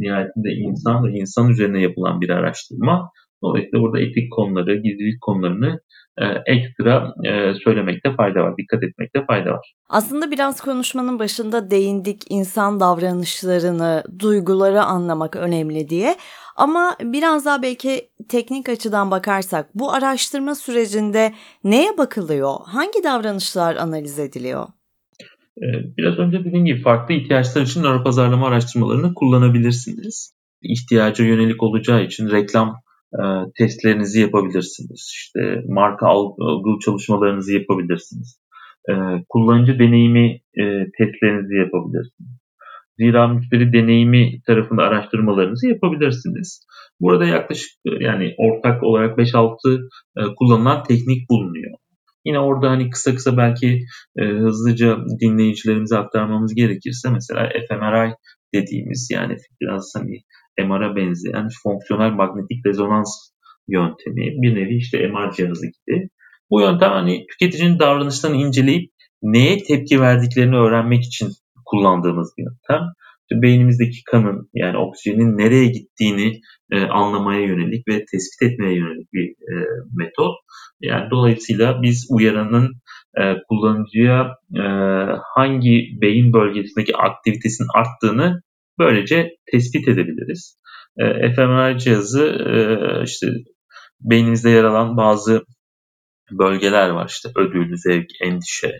nihayetinde 0.00 0.50
insan 0.50 1.04
ve 1.04 1.12
insan 1.12 1.50
üzerine 1.50 1.82
yapılan 1.82 2.20
bir 2.20 2.28
araştırma. 2.28 3.10
Dolayısıyla 3.42 3.80
burada 3.80 4.00
etik 4.00 4.32
konuları, 4.32 4.74
gizlilik 4.76 5.20
konularını 5.20 5.80
e, 6.18 6.24
ekstra 6.46 7.14
e, 7.24 7.54
söylemekte 7.64 8.14
fayda 8.16 8.40
var, 8.40 8.54
dikkat 8.58 8.82
etmekte 8.82 9.24
fayda 9.26 9.50
var. 9.50 9.74
Aslında 9.88 10.30
biraz 10.30 10.60
konuşmanın 10.60 11.18
başında 11.18 11.70
değindik 11.70 12.22
insan 12.28 12.80
davranışlarını, 12.80 14.04
duyguları 14.18 14.82
anlamak 14.82 15.36
önemli 15.36 15.88
diye. 15.88 16.16
Ama 16.56 16.96
biraz 17.02 17.44
daha 17.44 17.62
belki 17.62 18.08
teknik 18.28 18.68
açıdan 18.68 19.10
bakarsak 19.10 19.70
bu 19.74 19.92
araştırma 19.92 20.54
sürecinde 20.54 21.32
neye 21.64 21.98
bakılıyor? 21.98 22.54
Hangi 22.64 23.04
davranışlar 23.04 23.76
analiz 23.76 24.18
ediliyor? 24.18 24.66
E, 25.58 25.66
biraz 25.96 26.18
önce 26.18 26.44
dediğim 26.44 26.64
gibi 26.64 26.82
farklı 26.82 27.14
ihtiyaçlar 27.14 27.62
için 27.62 27.82
nöropazarlama 27.82 28.46
araştırmalarını 28.48 29.14
kullanabilirsiniz. 29.14 30.34
İhtiyaca 30.62 31.24
yönelik 31.24 31.62
olacağı 31.62 32.04
için 32.04 32.30
reklam 32.30 32.80
e, 33.14 33.22
testlerinizi 33.58 34.20
yapabilirsiniz. 34.20 35.12
İşte 35.14 35.62
marka 35.68 36.06
algı 36.06 36.70
çalışmalarınızı 36.84 37.54
yapabilirsiniz. 37.54 38.40
E, 38.88 38.92
kullanıcı 39.28 39.78
deneyimi 39.78 40.40
e, 40.54 40.64
testlerinizi 40.98 41.56
yapabilirsiniz. 41.56 42.40
Zira 42.98 43.28
müşteri 43.28 43.72
deneyimi 43.72 44.42
tarafında 44.46 44.82
araştırmalarınızı 44.82 45.68
yapabilirsiniz. 45.68 46.66
Burada 47.00 47.24
yaklaşık 47.24 47.70
yani 48.00 48.34
ortak 48.38 48.82
olarak 48.82 49.18
5-6 49.18 49.88
kullanılan 50.36 50.82
teknik 50.84 51.30
bulunuyor. 51.30 51.78
Yine 52.24 52.38
orada 52.38 52.70
hani 52.70 52.90
kısa 52.90 53.14
kısa 53.14 53.36
belki 53.36 53.84
e, 54.18 54.24
hızlıca 54.24 54.98
dinleyicilerimize 55.20 55.98
aktarmamız 55.98 56.54
gerekirse 56.54 57.10
mesela 57.10 57.48
fMRI 57.68 58.14
dediğimiz 58.54 59.08
yani 59.12 59.36
biraz 59.60 59.92
hani 59.96 60.20
MR'a 60.58 60.96
benzeyen 60.96 61.48
fonksiyonel 61.62 62.10
magnetik 62.10 62.66
rezonans 62.66 63.30
yöntemi 63.68 64.42
bir 64.42 64.54
nevi 64.54 64.76
işte 64.76 65.08
MR 65.08 65.32
cihazı 65.32 65.66
gibi. 65.66 66.08
Bu 66.50 66.60
yöntem 66.60 66.90
hani 66.90 67.26
tüketicinin 67.26 67.78
davranışlarını 67.78 68.36
inceleyip 68.36 68.90
neye 69.22 69.58
tepki 69.62 70.00
verdiklerini 70.00 70.56
öğrenmek 70.56 71.04
için 71.04 71.28
kullandığımız 71.66 72.34
bir 72.38 72.42
yöntem. 72.42 72.86
İşte 73.20 73.42
beynimizdeki 73.42 74.04
kanın 74.04 74.50
yani 74.54 74.78
oksijenin 74.78 75.38
nereye 75.38 75.66
gittiğini 75.66 76.40
e, 76.72 76.80
anlamaya 76.82 77.40
yönelik 77.40 77.88
ve 77.88 78.04
tespit 78.12 78.42
etmeye 78.42 78.74
yönelik 78.76 79.12
bir 79.12 79.30
e, 79.30 79.66
metot. 79.96 80.34
Yani 80.80 81.10
dolayısıyla 81.10 81.82
biz 81.82 82.06
uyaranın 82.10 82.72
e, 83.20 83.22
kullanıcıya 83.48 84.36
e, 84.56 84.64
hangi 85.34 85.98
beyin 86.02 86.32
bölgesindeki 86.32 86.96
aktivitesinin 86.96 87.68
arttığını 87.74 88.42
böylece 88.80 89.30
tespit 89.52 89.88
edebiliriz. 89.88 90.58
E, 90.98 91.34
fMRI 91.34 91.78
cihazı 91.78 92.24
e, 92.24 92.54
işte 93.04 93.26
beynimizde 94.00 94.50
yer 94.50 94.64
alan 94.64 94.96
bazı 94.96 95.44
bölgeler 96.30 96.90
var 96.90 97.08
işte 97.08 97.28
ödül, 97.36 97.76
zevk, 97.76 98.06
endişe 98.24 98.72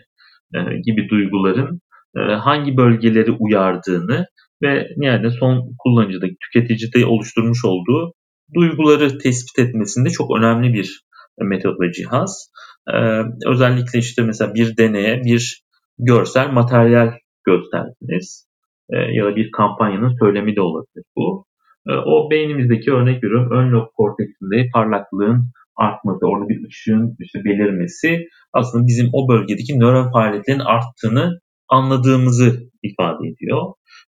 e, 0.55 0.59
gibi 0.85 1.09
duyguların 1.09 1.81
e, 2.17 2.19
hangi 2.19 2.77
bölgeleri 2.77 3.31
uyardığını 3.31 4.25
ve 4.63 4.87
yani 4.97 5.31
son 5.31 5.75
kullanıcıdaki 5.79 6.35
tüketicide 6.43 7.05
oluşturmuş 7.05 7.65
olduğu 7.65 8.13
duyguları 8.55 9.17
tespit 9.17 9.59
etmesinde 9.59 10.09
çok 10.09 10.37
önemli 10.37 10.73
bir 10.73 11.01
metot 11.41 11.81
ve 11.81 11.91
cihaz. 11.91 12.51
Ee, 12.93 13.21
özellikle 13.47 13.99
işte 13.99 14.21
mesela 14.21 14.53
bir 14.53 14.77
deneye 14.77 15.21
bir 15.23 15.63
görsel 15.99 16.49
materyal 16.49 17.11
gösterdiniz. 17.43 18.50
E, 18.91 18.97
ya 18.97 19.25
da 19.25 19.35
bir 19.35 19.51
kampanyanın 19.51 20.15
söylemi 20.19 20.55
de 20.55 20.61
olabilir 20.61 21.03
bu. 21.15 21.45
E, 21.87 21.91
o 21.93 22.31
beynimizdeki 22.31 22.91
örnek 22.91 23.23
veriyorum 23.23 23.51
ön 23.51 23.71
lob 23.71 23.87
korteksinde 23.95 24.69
parlaklığın 24.73 25.51
artması, 25.75 26.27
orada 26.27 26.49
bir 26.49 26.67
ışığın 26.67 27.15
işte 27.19 27.39
belirmesi 27.45 28.27
aslında 28.53 28.87
bizim 28.87 29.09
o 29.13 29.29
bölgedeki 29.29 29.79
nöron 29.79 30.11
faaliyetlerin 30.11 30.59
arttığını 30.59 31.39
anladığımızı 31.69 32.69
ifade 32.83 33.27
ediyor. 33.27 33.61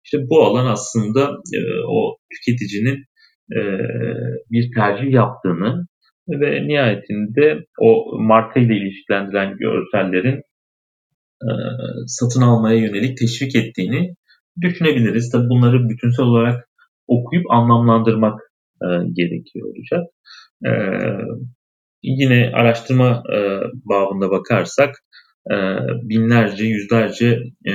İşte 0.03 0.17
bu 0.29 0.43
alan 0.43 0.65
aslında 0.65 1.21
e, 1.55 1.59
o 1.87 2.17
tüketicinin 2.31 3.09
bir 4.51 4.71
tercih 4.75 5.11
yaptığını 5.11 5.85
ve 6.29 6.67
nihayetinde 6.67 7.65
o 7.79 8.17
marka 8.19 8.59
ile 8.59 8.77
ilişkilendirilen 8.77 9.57
görsellerin 9.57 10.41
satın 12.07 12.41
almaya 12.41 12.77
yönelik 12.77 13.17
teşvik 13.17 13.55
ettiğini 13.55 14.15
düşünebiliriz. 14.61 15.31
Tabi 15.31 15.49
bunları 15.49 15.89
bütünsel 15.89 16.25
olarak 16.25 16.69
okuyup 17.07 17.51
anlamlandırmak 17.51 18.39
e, 18.83 18.87
gerekiyor 19.13 19.67
olacak. 19.67 20.03
E, 20.65 20.71
yine 22.03 22.51
araştırma 22.53 23.23
e, 23.35 23.37
babında 23.85 24.31
bakarsak 24.31 24.95
e, 25.51 25.55
binlerce, 26.09 26.65
yüzlerce 26.65 27.39
e, 27.67 27.73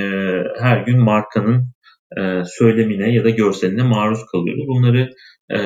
her 0.59 0.77
gün 0.85 0.99
markanın 0.99 1.75
e, 2.17 2.41
söylemine 2.45 3.13
ya 3.13 3.23
da 3.23 3.29
görseline 3.29 3.83
maruz 3.83 4.19
kalıyoruz. 4.31 4.67
Bunları 4.67 5.09
e, 5.51 5.59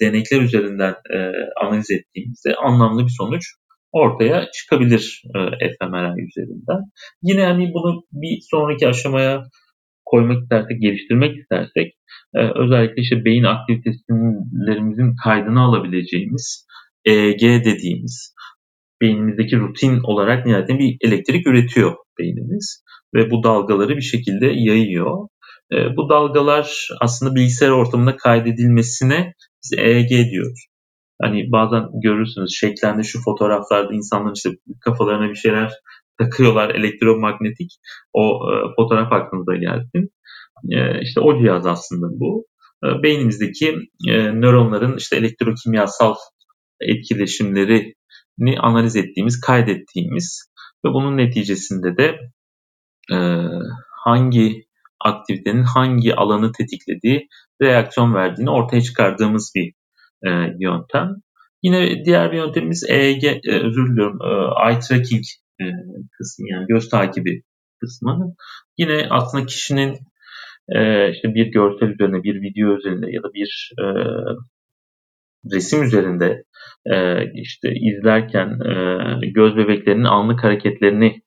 denekler 0.00 0.42
üzerinden 0.42 0.94
e, 1.14 1.18
analiz 1.64 1.90
ettiğimizde 1.90 2.54
anlamlı 2.54 3.04
bir 3.04 3.14
sonuç 3.18 3.42
ortaya 3.92 4.50
çıkabilir 4.50 5.22
e, 5.34 5.38
fMRI 5.58 6.26
üzerinden. 6.28 6.80
Yine 7.22 7.44
hani 7.44 7.70
bunu 7.74 8.02
bir 8.12 8.38
sonraki 8.50 8.88
aşamaya 8.88 9.42
koymak 10.10 10.42
istersek, 10.42 10.82
geliştirmek 10.82 11.38
istersek 11.38 11.92
e, 12.34 12.40
özellikle 12.54 13.02
işte 13.02 13.24
beyin 13.24 13.44
aktivitelerimizin 13.44 15.16
kaydını 15.24 15.60
alabileceğimiz 15.60 16.66
EEG 17.04 17.42
dediğimiz 17.42 18.34
beynimizdeki 19.00 19.56
rutin 19.56 20.00
olarak 20.02 20.46
nihayetinde 20.46 20.78
bir 20.78 20.96
elektrik 21.00 21.46
üretiyor 21.46 21.96
beynimiz 22.18 22.84
ve 23.14 23.30
bu 23.30 23.42
dalgaları 23.42 23.96
bir 23.96 24.02
şekilde 24.02 24.46
yayıyor. 24.46 25.28
E, 25.72 25.96
bu 25.96 26.08
dalgalar 26.08 26.88
aslında 27.00 27.34
bilgisayar 27.34 27.70
ortamında 27.70 28.16
kaydedilmesine 28.16 29.34
biz 29.64 29.78
EEG 29.78 30.30
diyoruz. 30.30 30.66
Hani 31.22 31.52
bazen 31.52 31.82
görürsünüz 32.02 32.56
şeklendi 32.60 33.04
şu 33.04 33.18
fotoğraflarda 33.24 33.94
insanların 33.94 34.34
işte 34.34 34.50
kafalarına 34.80 35.30
bir 35.30 35.34
şeyler 35.34 35.72
takıyorlar 36.18 36.70
elektromanyetik. 36.70 37.70
O 38.12 38.40
e, 38.50 38.52
fotoğraf 38.76 39.12
aklınıza 39.12 39.56
gelsin. 39.56 40.10
E, 40.70 41.02
işte 41.02 41.20
o 41.20 41.38
cihaz 41.42 41.66
aslında 41.66 42.06
bu. 42.20 42.46
E, 42.84 43.02
beynimizdeki 43.02 43.74
e, 44.08 44.12
nöronların 44.16 44.96
işte 44.96 45.16
elektrokimyasal 45.16 46.14
etkileşimlerini 46.80 48.60
analiz 48.60 48.96
ettiğimiz, 48.96 49.40
kaydettiğimiz 49.40 50.50
ve 50.84 50.88
bunun 50.88 51.16
neticesinde 51.16 51.96
de 51.96 52.18
e, 53.12 53.18
hangi 54.04 54.68
aktivitenin 55.00 55.62
hangi 55.62 56.14
alanı 56.14 56.52
tetiklediği, 56.52 57.28
reaksiyon 57.62 58.14
verdiğini 58.14 58.50
ortaya 58.50 58.82
çıkardığımız 58.82 59.52
bir 59.56 59.72
e, 60.26 60.30
yöntem. 60.60 61.14
Yine 61.62 62.04
diğer 62.04 62.32
bir 62.32 62.36
yöntemimiz 62.36 62.84
EEG, 62.88 63.24
e, 63.24 63.40
özür 63.44 63.90
diliyorum, 63.90 64.18
e, 64.22 64.30
eye 64.68 64.78
tracking 64.78 65.24
e, 65.60 65.64
kısmı 66.18 66.46
yani 66.50 66.66
göz 66.66 66.88
takibi 66.88 67.42
kısmı. 67.80 68.34
Yine 68.78 69.06
aslında 69.10 69.46
kişinin 69.46 69.98
e, 70.68 71.10
işte 71.10 71.34
bir 71.34 71.46
görsel 71.46 71.88
üzerine, 71.88 72.22
bir 72.22 72.42
video 72.42 72.76
üzerinde 72.76 73.10
ya 73.10 73.22
da 73.22 73.34
bir 73.34 73.72
e, 73.78 73.84
resim 75.52 75.82
üzerinde 75.82 76.44
e, 76.86 77.24
işte 77.32 77.72
izlerken 77.74 78.48
e, 78.48 79.26
göz 79.26 79.56
bebeklerinin 79.56 80.04
anlık 80.04 80.44
hareketlerini 80.44 81.22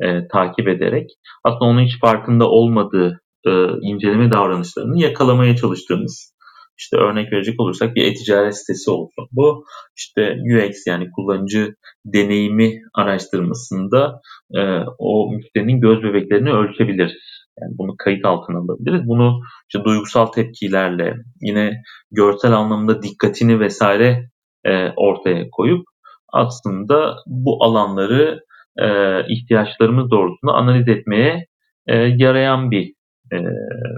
e, 0.00 0.28
takip 0.28 0.68
ederek 0.68 1.10
aslında 1.44 1.64
onun 1.64 1.84
hiç 1.84 2.00
farkında 2.00 2.48
olmadığı 2.48 3.20
e, 3.46 3.50
inceleme 3.82 4.32
davranışlarını 4.32 4.98
yakalamaya 4.98 5.56
çalıştığımız 5.56 6.34
işte 6.78 6.96
örnek 6.96 7.32
verecek 7.32 7.60
olursak 7.60 7.94
bir 7.94 8.04
e-ticaret 8.04 8.58
sitesi 8.58 8.90
olsun. 8.90 9.28
Bu 9.32 9.64
işte 9.96 10.36
UX 10.54 10.86
yani 10.86 11.10
kullanıcı 11.10 11.74
deneyimi 12.04 12.80
araştırmasında 12.94 14.20
e, 14.54 14.60
o 14.98 15.32
müşterinin 15.32 15.80
göz 15.80 16.02
bebeklerini 16.02 16.52
ölçebiliriz. 16.52 17.32
Yani 17.60 17.72
bunu 17.78 17.96
kayıt 17.98 18.24
altına 18.24 18.58
alabiliriz. 18.58 19.08
Bunu 19.08 19.40
işte 19.68 19.84
duygusal 19.84 20.26
tepkilerle 20.26 21.14
yine 21.40 21.82
görsel 22.10 22.52
anlamda 22.52 23.02
dikkatini 23.02 23.60
vesaire 23.60 24.28
e, 24.64 24.88
ortaya 24.96 25.50
koyup 25.50 25.84
aslında 26.32 27.16
bu 27.26 27.64
alanları 27.64 28.40
e, 28.78 28.86
ihtiyaçlarımız 29.28 30.10
doğrultusunda 30.10 30.52
analiz 30.52 30.88
etmeye 30.88 31.46
e, 31.86 31.96
yarayan 31.96 32.70
bir 32.70 32.94
e, 33.32 33.36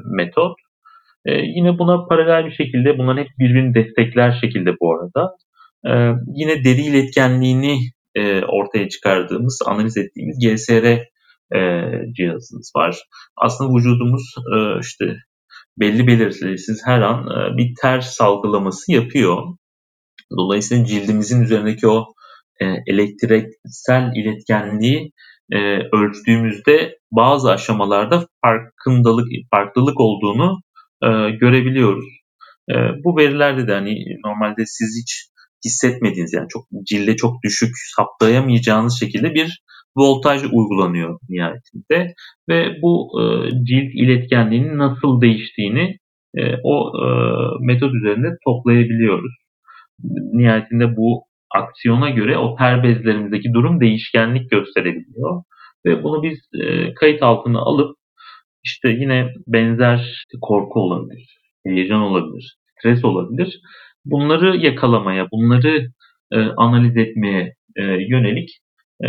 metot. 0.04 0.63
E, 1.26 1.32
yine 1.32 1.78
buna 1.78 2.06
paralel 2.06 2.46
bir 2.46 2.54
şekilde 2.54 2.98
bunların 2.98 3.22
hep 3.22 3.28
birbirini 3.38 3.74
destekler 3.74 4.38
şekilde 4.40 4.70
bu 4.80 4.94
arada. 4.94 5.36
E, 5.86 5.92
yine 6.36 6.64
deri 6.64 6.80
iletkenliğini 6.80 7.78
e, 8.14 8.42
ortaya 8.44 8.88
çıkardığımız, 8.88 9.62
analiz 9.66 9.96
ettiğimiz 9.96 10.38
GSR 10.38 10.84
e, 11.56 11.90
cihazımız 12.16 12.72
var. 12.76 12.98
Aslında 13.36 13.74
vücudumuz 13.74 14.34
e, 14.56 14.80
işte 14.80 15.16
belli 15.80 16.06
belirsiz 16.06 16.82
her 16.84 17.00
an 17.00 17.26
e, 17.26 17.56
bir 17.56 17.72
ter 17.82 18.00
salgılaması 18.00 18.92
yapıyor. 18.92 19.42
Dolayısıyla 20.38 20.84
cildimizin 20.84 21.42
üzerindeki 21.42 21.88
o 21.88 22.04
e, 22.60 22.66
elektriksel 22.86 24.12
iletkenliği 24.16 25.12
e, 25.52 25.58
ölçtüğümüzde 25.92 26.98
bazı 27.12 27.50
aşamalarda 27.50 28.26
farkındalık, 28.44 29.28
farklılık 29.50 30.00
olduğunu 30.00 30.60
e, 31.02 31.30
görebiliyoruz. 31.30 32.04
E, 32.70 32.74
bu 33.04 33.16
verilerde 33.16 33.66
de 33.66 33.72
hani 33.72 34.04
normalde 34.24 34.66
siz 34.66 35.02
hiç 35.02 35.34
hissetmediğiniz 35.64 36.32
yani 36.32 36.48
çok 36.48 36.64
cilde 36.84 37.16
çok 37.16 37.42
düşük 37.44 37.70
saptayamayacağınız 37.96 39.00
şekilde 39.00 39.34
bir 39.34 39.62
voltaj 39.96 40.44
uygulanıyor 40.44 41.18
nihayetinde 41.28 42.14
ve 42.48 42.76
bu 42.82 43.20
e, 43.20 43.24
cilt 43.50 43.94
iletkenliğinin 43.94 44.78
nasıl 44.78 45.20
değiştiğini 45.20 45.98
e, 46.36 46.42
o 46.62 46.92
e, 47.04 47.06
metot 47.60 47.94
üzerinde 47.94 48.28
toplayabiliyoruz. 48.44 49.32
Nihayetinde 50.32 50.96
bu 50.96 51.24
aksiyona 51.54 52.10
göre 52.10 52.38
o 52.38 52.56
ter 52.56 52.82
bezlerimizdeki 52.82 53.52
durum 53.52 53.80
değişkenlik 53.80 54.50
gösterebiliyor. 54.50 55.42
Ve 55.86 56.02
bunu 56.02 56.22
biz 56.22 56.38
e, 56.60 56.94
kayıt 56.94 57.22
altına 57.22 57.60
alıp 57.60 57.96
işte 58.64 58.88
yine 58.88 59.32
benzer 59.46 60.24
korku 60.40 60.80
olabilir, 60.80 61.38
heyecan 61.66 62.00
olabilir, 62.00 62.56
stres 62.78 63.04
olabilir. 63.04 63.60
Bunları 64.04 64.56
yakalamaya, 64.56 65.28
bunları 65.32 65.86
e, 66.32 66.38
analiz 66.56 66.96
etmeye 66.96 67.54
e, 67.76 67.82
yönelik 67.82 68.50
e, 69.04 69.08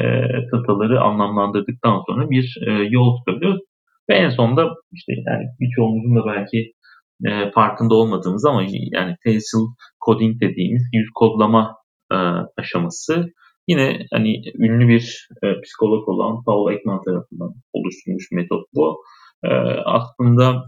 kıtaları 0.51 1.01
anlamlandırdıktan 1.01 2.01
sonra 2.07 2.29
bir 2.29 2.57
e, 2.67 2.71
yol 2.71 3.17
çıkabiliyoruz. 3.17 3.61
Ve 4.09 4.15
en 4.15 4.29
sonunda 4.29 4.75
işte 4.93 5.13
yani 5.27 5.45
birçoğumuzun 5.59 6.15
da 6.15 6.25
belki 6.25 6.71
e, 7.25 7.51
farkında 7.51 7.95
olmadığımız 7.95 8.45
ama 8.45 8.63
yani 8.91 9.15
facial 9.23 9.65
coding 10.05 10.41
dediğimiz 10.41 10.83
yüz 10.93 11.09
kodlama 11.15 11.75
e, 12.11 12.15
aşaması 12.57 13.25
yine 13.67 14.05
hani 14.11 14.41
ünlü 14.59 14.87
bir 14.87 15.27
e, 15.43 15.61
psikolog 15.61 16.09
olan 16.09 16.43
Paul 16.43 16.73
Ekman 16.73 17.01
tarafından 17.01 17.53
oluşturulmuş 17.73 18.31
metot 18.31 18.65
bu. 18.75 18.97
E, 19.51 19.53
aslında 19.85 20.63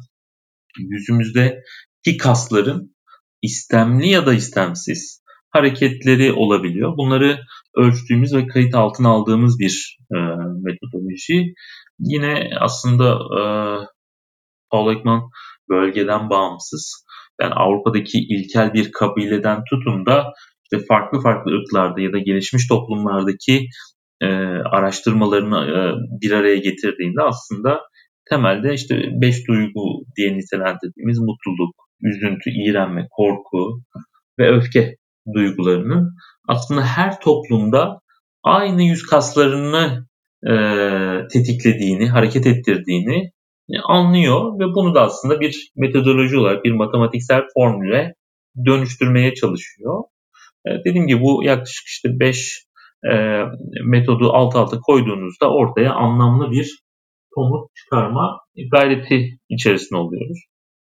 yüzümüzdeki 0.78 2.18
kasların 2.20 2.96
istemli 3.42 4.10
ya 4.10 4.26
da 4.26 4.34
istemsiz 4.34 5.24
hareketleri 5.50 6.34
olabiliyor. 6.34 6.98
Bunları 6.98 7.40
ölçtüğümüz 7.76 8.34
ve 8.34 8.48
kayıt 8.48 8.76
altına 8.76 9.10
aldığımız 9.10 9.60
bir 9.60 9.98
e, 10.12 10.18
metodoloji. 10.62 11.54
Yine 12.00 12.50
aslında 12.60 13.14
e, 13.14 13.42
Paul 14.72 14.96
Ekman 14.96 15.22
bölgeden 15.70 16.30
bağımsız. 16.30 17.06
Yani 17.42 17.54
Avrupa'daki 17.54 18.20
ilkel 18.20 18.74
bir 18.74 18.92
kabileden 18.92 19.64
tutun 19.70 20.06
da 20.06 20.34
işte 20.64 20.86
farklı 20.86 21.22
farklı 21.22 21.52
ırklarda 21.52 22.02
ya 22.02 22.14
da 22.14 22.18
gelişmiş 22.18 22.68
toplumlardaki 22.68 23.68
e, 24.22 24.28
araştırmalarını 24.72 25.58
e, 25.58 25.80
bir 26.22 26.32
araya 26.32 26.58
getirdiğinde 26.58 27.22
aslında 27.22 27.82
temelde 28.30 28.74
işte 28.74 28.96
beş 29.22 29.48
duygu 29.48 30.06
diye 30.18 30.38
nitelendirdiğimiz 30.38 31.20
mutluluk, 31.20 31.76
üzüntü, 32.02 32.50
iğrenme, 32.50 33.08
korku 33.12 33.82
ve 34.40 34.52
öfke 34.52 34.96
duygularının 35.34 36.16
aslında 36.48 36.86
her 36.86 37.20
toplumda 37.20 38.00
aynı 38.44 38.84
yüz 38.84 39.06
kaslarını 39.06 40.08
e, 40.44 40.54
tetiklediğini, 41.34 42.10
hareket 42.10 42.48
ettirdiğini 42.48 43.32
anlıyor 43.88 44.60
ve 44.60 44.64
bunu 44.64 44.96
da 44.96 45.02
aslında 45.02 45.40
bir 45.40 45.72
metodoloji 45.76 46.38
olarak 46.38 46.64
bir 46.64 46.72
matematiksel 46.72 47.42
formüle 47.54 48.14
dönüştürmeye 48.66 49.34
çalışıyor. 49.34 50.04
Dediğim 50.86 51.08
gibi 51.08 51.22
bu 51.22 51.44
yaklaşık 51.44 51.88
işte 51.88 52.10
5 52.20 52.68
metodu 53.84 54.34
alt 54.34 54.56
alta 54.56 54.80
koyduğunuzda 54.80 55.50
ortaya 55.50 55.94
anlamlı 55.94 56.52
bir 56.52 56.87
somut 57.38 57.76
çıkarma 57.76 58.40
gayreti 58.72 59.40
içerisinde 59.50 60.00
oluyoruz. 60.00 60.40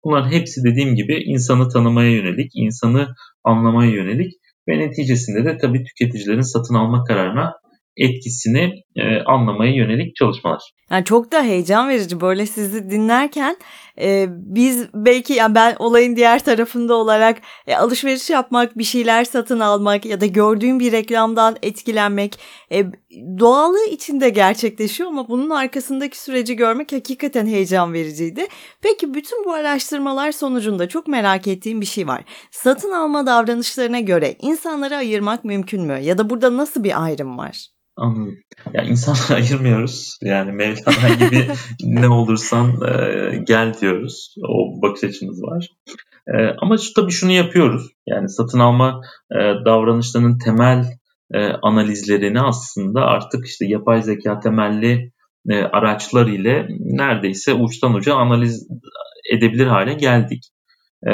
Bunların 0.04 0.32
hepsi 0.32 0.64
dediğim 0.64 0.96
gibi 0.96 1.24
insanı 1.26 1.70
tanımaya 1.70 2.12
yönelik, 2.12 2.52
insanı 2.56 3.08
anlamaya 3.44 3.92
yönelik 3.92 4.34
ve 4.68 4.80
neticesinde 4.80 5.46
de 5.46 5.58
tabii 5.58 5.84
tüketicilerin 5.84 6.54
satın 6.54 6.76
alma 6.76 7.04
kararına 7.04 7.54
etkisini 7.98 8.74
e, 8.96 9.22
anlamaya 9.26 9.76
yönelik 9.76 10.16
çalışmalar. 10.16 10.62
Yani 10.92 11.06
çok 11.06 11.32
da 11.32 11.44
heyecan 11.44 11.90
verici 11.90 12.22
böyle 12.22 12.46
sizi 12.46 12.90
dinlerken 12.90 13.58
e, 14.00 14.26
biz 14.30 14.88
belki 14.94 15.34
yani 15.34 15.56
ben 15.56 15.76
olayın 15.80 16.16
diğer 16.16 16.44
tarafında 16.44 16.96
olarak 16.96 17.38
e, 17.68 17.76
alışveriş 17.76 18.30
yapmak, 18.30 18.78
bir 18.78 18.84
şeyler 18.84 19.26
satın 19.26 19.60
almak 19.60 20.06
ya 20.06 20.22
da 20.22 20.26
gördüğüm 20.26 20.80
bir 20.80 20.92
reklamdan 20.92 21.58
etkilenmek 21.64 22.40
e, 22.72 22.86
doğallığı 23.40 23.86
içinde 23.86 24.30
gerçekleşiyor 24.30 25.10
ama 25.10 25.30
bunun 25.30 25.50
arkasındaki 25.50 26.20
süreci 26.20 26.56
görmek 26.56 26.92
hakikaten 26.92 27.48
heyecan 27.48 27.94
vericiydi. 27.94 28.48
Peki 28.82 29.14
bütün 29.14 29.46
bu 29.46 29.54
araştırmalar 29.54 30.32
sonucunda 30.32 30.90
çok 30.90 31.08
merak 31.08 31.48
ettiğim 31.48 31.82
bir 31.82 31.86
şey 31.86 32.08
var. 32.08 32.24
Satın 32.52 32.92
alma 32.92 33.26
davranışlarına 33.26 34.00
göre 34.00 34.36
insanları 34.42 34.96
ayırmak 34.98 35.44
mümkün 35.44 35.82
mü? 35.82 36.00
Ya 36.02 36.18
da 36.18 36.30
burada 36.30 36.58
nasıl 36.58 36.84
bir 36.84 37.04
ayrım 37.04 37.38
var? 37.38 37.68
Anladım. 37.98 38.38
Ya 38.74 38.84
insanları 38.84 39.34
ayırmıyoruz. 39.42 40.18
Yani 40.22 40.52
Mevlana 40.52 41.14
gibi 41.20 41.48
ne 41.84 42.10
olursan 42.10 42.70
e, 42.70 43.38
gel 43.48 43.74
diyoruz. 43.82 44.36
O 44.50 44.82
bakış 44.82 45.04
açımız 45.04 45.42
var. 45.44 45.68
E, 46.28 46.56
ama 46.62 46.78
şu, 46.78 46.94
tabii 46.94 47.12
şunu 47.12 47.32
yapıyoruz. 47.32 47.88
Yani 48.08 48.30
satın 48.30 48.60
alma 48.60 49.02
e, 49.32 49.38
davranışlarının 49.66 50.38
temel 50.38 50.86
e, 51.34 51.40
analizlerini 51.48 52.42
aslında 52.42 53.02
artık 53.02 53.48
işte 53.48 53.66
yapay 53.66 54.02
zeka 54.02 54.40
temelli 54.40 55.12
e, 55.50 55.56
araçlar 55.56 56.28
ile 56.28 56.68
neredeyse 56.80 57.54
uçtan 57.54 57.94
uca 57.94 58.16
analiz 58.16 58.68
edebilir 59.34 59.68
hale 59.68 59.94
geldik. 59.94 60.44
E, 61.08 61.12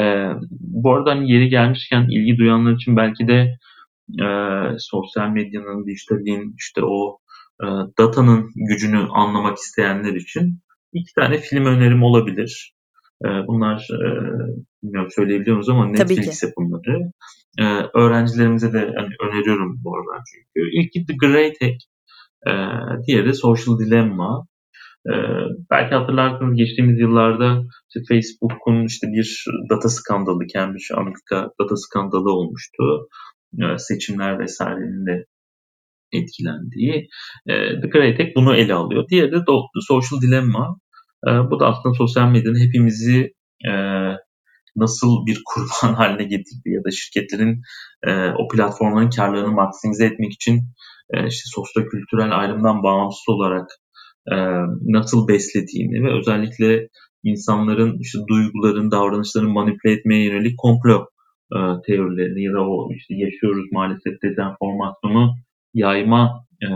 bu 0.50 0.94
arada 0.94 1.10
hani 1.10 1.32
yeri 1.32 1.48
gelmişken 1.48 2.06
ilgi 2.10 2.38
duyanlar 2.38 2.72
için 2.72 2.96
belki 2.96 3.28
de 3.28 3.58
e, 4.22 4.28
sosyal 4.78 5.28
medyanın, 5.28 5.86
dijitalin, 5.86 6.54
işte 6.58 6.80
o 6.84 7.18
e, 7.62 7.66
datanın 7.98 8.50
gücünü 8.54 8.98
anlamak 8.98 9.58
isteyenler 9.58 10.14
için 10.14 10.60
iki 10.92 11.14
tane 11.14 11.38
film 11.38 11.64
önerim 11.64 12.02
olabilir. 12.02 12.74
E, 13.24 13.28
bunlar 13.46 13.88
e, 13.92 14.08
bilmiyorum 14.82 15.10
söyleyebiliyor 15.10 15.56
muyuz 15.56 15.68
ama 15.68 15.86
Netflix 15.86 16.42
yapımları. 16.42 17.10
E, 17.58 17.64
öğrencilerimize 17.94 18.72
de 18.72 18.78
hani 18.78 19.14
öneriyorum 19.30 19.80
bu 19.84 19.96
arada 19.96 20.22
çünkü. 20.32 20.70
İlki 20.72 21.06
The 21.06 21.14
Great 21.26 21.54
Hack, 21.60 21.82
e, 22.46 22.52
diğeri 23.06 23.34
Social 23.34 23.78
Dilemma. 23.78 24.46
Ee, 25.06 25.12
belki 25.70 25.94
hatırlarsınız 25.94 26.56
geçtiğimiz 26.56 27.00
yıllarda 27.00 27.62
işte 27.88 28.00
Facebook'un 28.08 28.86
işte 28.86 29.06
bir 29.06 29.44
data 29.70 29.88
skandalı, 29.88 30.46
Cambridge 30.46 30.94
Analytica 30.94 31.50
data 31.60 31.76
skandalı 31.76 32.32
olmuştu. 32.32 32.82
E, 33.52 33.78
seçimler 33.78 34.38
vesairenin 34.38 35.24
etkilendiği. 36.12 37.08
E, 37.46 37.80
The 37.80 37.88
Great 37.88 38.36
bunu 38.36 38.56
ele 38.56 38.74
alıyor. 38.74 39.08
Diğeri 39.10 39.32
de 39.32 39.44
Social 39.88 40.20
Dilemma. 40.20 40.76
E, 41.28 41.30
bu 41.50 41.60
da 41.60 41.66
aslında 41.66 41.94
sosyal 41.94 42.30
medyanın 42.30 42.66
hepimizi 42.66 43.32
nasıl 44.76 45.26
bir 45.26 45.42
kurban 45.44 45.94
haline 46.00 46.22
getirdiği 46.22 46.74
ya 46.74 46.84
da 46.84 46.90
şirketlerin 46.90 47.60
o 48.38 48.48
platformların 48.48 49.10
karlarını 49.10 49.52
maksimize 49.52 50.06
etmek 50.06 50.32
için 50.32 50.60
işte 51.12 51.44
sosyo-kültürel 51.54 52.38
ayrımdan 52.38 52.82
bağımsız 52.82 53.28
olarak 53.28 53.70
nasıl 54.82 55.28
beslediğini 55.28 56.04
ve 56.04 56.18
özellikle 56.18 56.88
insanların 57.22 57.98
işte 58.00 58.18
duyguların, 58.28 58.90
davranışlarını 58.90 59.48
manipüle 59.48 59.92
etmeye 59.92 60.24
yönelik 60.24 60.58
komplo 60.58 61.06
e, 61.56 61.58
teorilerini 61.86 62.44
ya 62.44 62.52
da 62.52 62.60
o 62.68 62.92
işte 62.92 63.14
yaşıyoruz 63.14 63.72
maalesef 63.72 64.22
dezenformasyonu 64.22 65.34
yayma 65.74 66.44
e, 66.62 66.68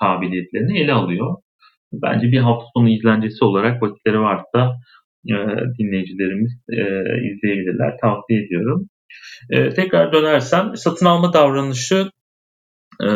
kabiliyetlerini 0.00 0.80
ele 0.80 0.92
alıyor. 0.92 1.36
Bence 1.92 2.32
bir 2.32 2.38
hafta 2.38 2.64
sonu 2.76 2.88
izlencesi 2.88 3.44
olarak 3.44 3.82
vakitleri 3.82 4.20
varsa 4.20 4.76
e, 5.28 5.36
dinleyicilerimiz 5.78 6.52
e, 6.70 6.80
izleyebilirler. 7.32 7.96
Tavsiye 8.00 8.44
ediyorum. 8.44 8.88
E, 9.50 9.70
tekrar 9.70 10.12
dönersem 10.12 10.76
satın 10.76 11.06
alma 11.06 11.32
davranışı 11.32 12.10
e, 13.02 13.08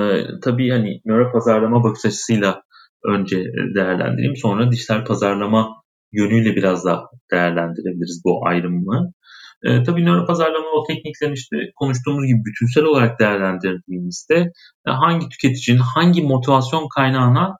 tabii 0.44 0.70
hani 0.70 1.00
nöro 1.04 1.32
pazarlama 1.32 1.84
bakış 1.84 2.04
açısıyla 2.04 2.62
önce 3.04 3.44
değerlendireyim. 3.74 4.36
Sonra 4.36 4.72
dijital 4.72 5.04
pazarlama 5.04 5.82
yönüyle 6.12 6.56
biraz 6.56 6.84
daha 6.84 7.04
değerlendirebiliriz 7.32 8.22
bu 8.24 8.46
ayrımı. 8.46 9.12
E, 9.66 9.82
tabii 9.82 10.04
nöro 10.04 10.26
pazarlama 10.26 10.66
o 10.66 10.84
tekniklerini 10.86 11.34
işte 11.34 11.56
konuştuğumuz 11.76 12.26
gibi 12.26 12.44
bütünsel 12.44 12.84
olarak 12.84 13.20
değerlendirdiğimizde 13.20 14.36
e, 14.88 14.90
hangi 14.90 15.28
tüketicinin 15.28 15.78
hangi 15.78 16.22
motivasyon 16.22 16.88
kaynağına 16.94 17.56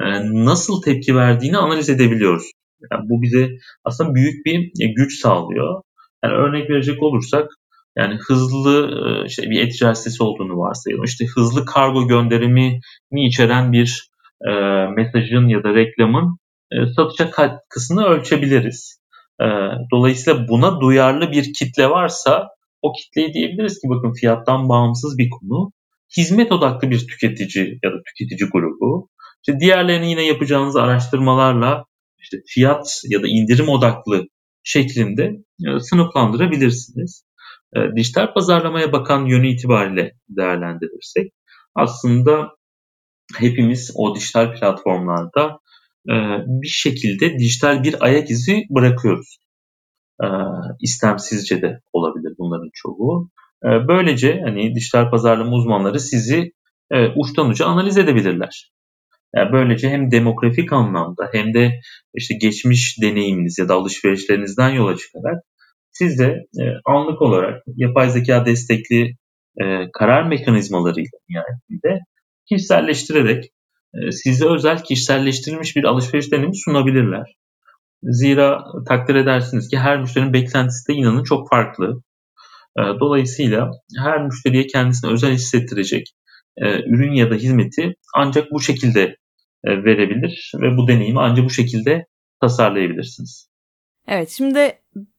e, 0.00 0.04
nasıl 0.44 0.82
tepki 0.82 1.16
verdiğini 1.16 1.58
analiz 1.58 1.90
edebiliyoruz. 1.90 2.50
Yani 2.92 3.02
bu 3.08 3.22
bize 3.22 3.48
aslında 3.84 4.14
büyük 4.14 4.46
bir 4.46 4.58
e, 4.84 4.92
güç 4.92 5.20
sağlıyor. 5.20 5.82
Yani 6.24 6.34
örnek 6.34 6.70
verecek 6.70 7.02
olursak 7.02 7.50
yani 7.96 8.18
hızlı 8.28 8.90
e, 9.06 9.26
işte 9.26 9.50
bir 9.50 9.60
e-ticaret 9.60 9.98
sitesi 9.98 10.22
olduğunu 10.22 10.58
varsayalım. 10.58 11.04
İşte 11.04 11.24
hızlı 11.36 11.64
kargo 11.64 12.08
gönderimini 12.08 12.80
içeren 13.12 13.72
bir 13.72 14.08
e, 14.48 14.50
mesajın 14.96 15.48
ya 15.48 15.62
da 15.62 15.74
reklamın 15.74 16.38
e, 16.72 16.76
satışa 16.96 17.30
katkısını 17.30 18.04
ölçebiliriz. 18.04 18.97
Ee, 19.42 19.44
dolayısıyla 19.92 20.48
buna 20.48 20.80
duyarlı 20.80 21.32
bir 21.32 21.52
kitle 21.52 21.90
varsa 21.90 22.48
o 22.82 22.92
kitleye 22.92 23.32
diyebiliriz 23.32 23.74
ki 23.74 23.88
bakın 23.88 24.12
fiyattan 24.12 24.68
bağımsız 24.68 25.18
bir 25.18 25.30
konu. 25.30 25.72
Hizmet 26.16 26.52
odaklı 26.52 26.90
bir 26.90 26.98
tüketici 26.98 27.78
ya 27.84 27.90
da 27.90 27.96
tüketici 28.06 28.50
grubu. 28.50 29.08
İşte 29.42 29.60
diğerlerini 29.60 30.10
yine 30.10 30.26
yapacağınız 30.26 30.76
araştırmalarla 30.76 31.84
işte 32.18 32.36
fiyat 32.46 33.02
ya 33.08 33.22
da 33.22 33.26
indirim 33.28 33.68
odaklı 33.68 34.26
şeklinde 34.62 35.32
e, 35.66 35.80
sınıflandırabilirsiniz. 35.80 37.24
E, 37.76 37.78
dijital 37.96 38.34
pazarlamaya 38.34 38.92
bakan 38.92 39.26
yönü 39.26 39.48
itibariyle 39.48 40.12
değerlendirirsek 40.28 41.32
aslında 41.74 42.48
hepimiz 43.36 43.92
o 43.94 44.14
dijital 44.14 44.58
platformlarda 44.58 45.58
bir 46.46 46.68
şekilde 46.68 47.38
dijital 47.38 47.82
bir 47.82 48.04
ayak 48.04 48.30
izi 48.30 48.62
bırakıyoruz. 48.70 49.38
E, 50.22 50.26
istemsizce 50.80 51.62
de 51.62 51.80
olabilir 51.92 52.34
bunların 52.38 52.70
çoğu. 52.74 53.30
E, 53.64 53.68
böylece 53.88 54.40
hani 54.44 54.74
dijital 54.74 55.10
pazarlama 55.10 55.56
uzmanları 55.56 56.00
sizi 56.00 56.52
uçtan 57.16 57.48
uca 57.48 57.66
analiz 57.66 57.98
edebilirler. 57.98 58.72
Yani 59.36 59.52
böylece 59.52 59.88
hem 59.88 60.10
demografik 60.10 60.72
anlamda 60.72 61.28
hem 61.32 61.54
de 61.54 61.80
işte 62.14 62.34
geçmiş 62.40 62.96
deneyiminiz 63.02 63.58
ya 63.58 63.68
da 63.68 63.74
alışverişlerinizden 63.74 64.70
yola 64.70 64.96
çıkarak 64.96 65.42
siz 65.90 66.18
de 66.18 66.36
anlık 66.84 67.22
olarak 67.22 67.62
yapay 67.76 68.10
zeka 68.10 68.46
destekli 68.46 69.16
karar 69.92 70.26
mekanizmalarıyla 70.28 71.18
nihayetinde 71.28 72.00
kişiselleştirerek 72.48 73.50
size 74.10 74.46
özel 74.48 74.82
kişiselleştirilmiş 74.82 75.76
bir 75.76 75.84
alışveriş 75.84 76.32
deneyimi 76.32 76.56
sunabilirler. 76.56 77.36
Zira 78.02 78.64
takdir 78.88 79.14
edersiniz 79.14 79.68
ki 79.68 79.78
her 79.78 80.00
müşterinin 80.00 80.32
beklentisi 80.32 80.88
de 80.88 80.94
inanın 80.94 81.24
çok 81.24 81.48
farklı. 81.48 82.02
Ee, 82.78 82.82
dolayısıyla 83.00 83.70
her 83.96 84.24
müşteriye 84.24 84.66
kendisine 84.66 85.10
özel 85.10 85.32
hissettirecek 85.32 86.06
e, 86.56 86.82
ürün 86.82 87.12
ya 87.12 87.30
da 87.30 87.34
hizmeti 87.34 87.94
ancak 88.14 88.52
bu 88.52 88.60
şekilde 88.60 89.02
e, 89.64 89.84
verebilir 89.84 90.52
ve 90.62 90.76
bu 90.76 90.88
deneyimi 90.88 91.20
ancak 91.20 91.44
bu 91.44 91.50
şekilde 91.50 92.06
tasarlayabilirsiniz. 92.40 93.48
Evet 94.08 94.30
şimdi 94.30 94.72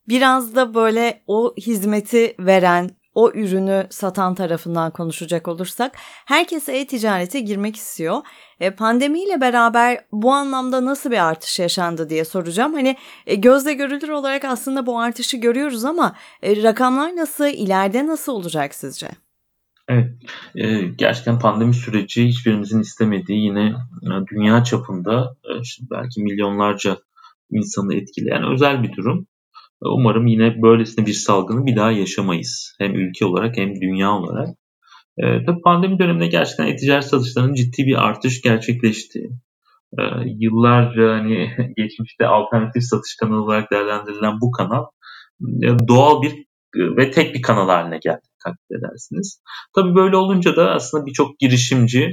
biraz 0.08 0.56
da 0.56 0.74
böyle 0.74 1.22
o 1.28 1.54
hizmeti 1.58 2.36
veren 2.40 2.90
o 3.16 3.32
ürünü 3.32 3.88
satan 3.90 4.36
tarafından 4.36 4.92
konuşacak 4.92 5.48
olursak 5.48 5.92
herkes 6.26 6.70
e-ticarete 6.70 7.40
girmek 7.40 7.76
istiyor. 7.76 8.18
E, 8.60 8.72
pandemiyle 8.72 9.42
beraber 9.42 10.06
bu 10.12 10.32
anlamda 10.32 10.86
nasıl 10.86 11.12
bir 11.12 11.28
artış 11.28 11.60
yaşandı 11.60 12.10
diye 12.10 12.26
soracağım. 12.26 12.74
Hani 12.74 12.98
e, 13.28 13.36
gözle 13.36 13.74
görülür 13.74 14.10
olarak 14.10 14.46
aslında 14.46 14.86
bu 14.86 15.00
artışı 15.00 15.38
görüyoruz 15.38 15.86
ama 15.86 16.16
e, 16.44 16.64
rakamlar 16.64 17.16
nasıl, 17.16 17.46
ileride 17.46 18.08
nasıl 18.08 18.34
olacak 18.34 18.76
sizce? 18.76 19.08
Evet, 19.88 20.10
e, 20.56 20.82
gerçekten 20.82 21.40
pandemi 21.40 21.74
süreci 21.74 22.28
hiçbirimizin 22.28 22.80
istemediği 22.80 23.44
yine 23.46 23.76
e, 24.04 24.10
dünya 24.32 24.64
çapında 24.64 25.36
e, 25.44 25.54
belki 25.92 26.22
milyonlarca 26.22 26.98
insanı 27.52 27.96
etkileyen 27.96 28.44
özel 28.54 28.84
bir 28.84 28.96
durum. 28.96 29.28
Umarım 29.82 30.28
yine 30.28 30.62
böylesine 30.62 31.06
bir 31.06 31.14
salgını 31.14 31.66
bir 31.66 31.76
daha 31.76 31.92
yaşamayız. 31.92 32.76
Hem 32.80 32.96
ülke 32.96 33.26
olarak 33.26 33.58
hem 33.58 33.82
dünya 33.82 34.12
olarak. 34.12 34.50
E, 35.18 35.46
tabii 35.46 35.62
pandemi 35.62 36.00
döneminde 36.00 36.28
gerçekten 36.28 36.68
e-ticaret 36.68 37.06
satışlarının 37.06 37.54
ciddi 37.54 37.86
bir 37.86 38.08
artış 38.08 38.42
gerçekleşti. 38.42 39.20
E, 40.00 40.02
yıllarca 40.26 41.10
hani 41.10 41.50
geçmişte 41.78 42.28
alternatif 42.28 42.84
satış 42.84 43.16
kanalı 43.20 43.44
olarak 43.44 43.72
değerlendirilen 43.72 44.42
bu 44.42 44.52
kanal 44.52 44.86
e, 45.64 45.88
doğal 45.88 46.22
bir 46.22 46.32
e, 46.76 46.98
ve 46.98 47.12
tek 47.12 47.36
bir 47.36 47.42
kanal 47.42 47.70
haline 47.70 48.00
geldi 48.04 48.28
takdir 48.44 48.78
edersiniz. 48.80 49.42
Tabii 49.76 49.96
böyle 49.96 50.16
olunca 50.16 50.56
da 50.56 50.72
aslında 50.72 51.06
birçok 51.06 51.40
girişimci 51.40 52.10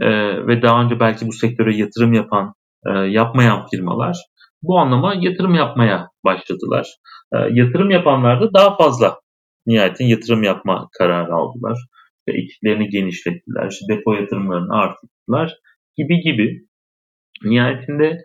e, 0.00 0.08
ve 0.46 0.62
daha 0.62 0.82
önce 0.82 1.00
belki 1.00 1.26
bu 1.26 1.32
sektöre 1.32 1.76
yatırım 1.76 2.12
yapan, 2.12 2.54
e, 2.86 2.90
yapmayan 2.90 3.66
firmalar 3.70 4.16
bu 4.62 4.78
anlama 4.78 5.14
yatırım 5.14 5.54
yapmaya 5.54 6.11
başladılar. 6.24 6.86
E, 7.34 7.36
yatırım 7.50 7.90
yapanlar 7.90 8.40
da 8.40 8.54
daha 8.54 8.76
fazla 8.76 9.20
nihayetin 9.66 10.06
yatırım 10.06 10.42
yapma 10.42 10.88
kararı 10.98 11.34
aldılar. 11.34 11.78
İşte 12.18 12.40
ekiplerini 12.40 12.88
genişlettiler, 12.88 13.68
işte 13.70 13.84
depo 13.88 14.14
yatırımlarını 14.14 14.74
arttırdılar 14.74 15.54
gibi 15.96 16.20
gibi. 16.20 16.66
Nihayetinde 17.44 18.18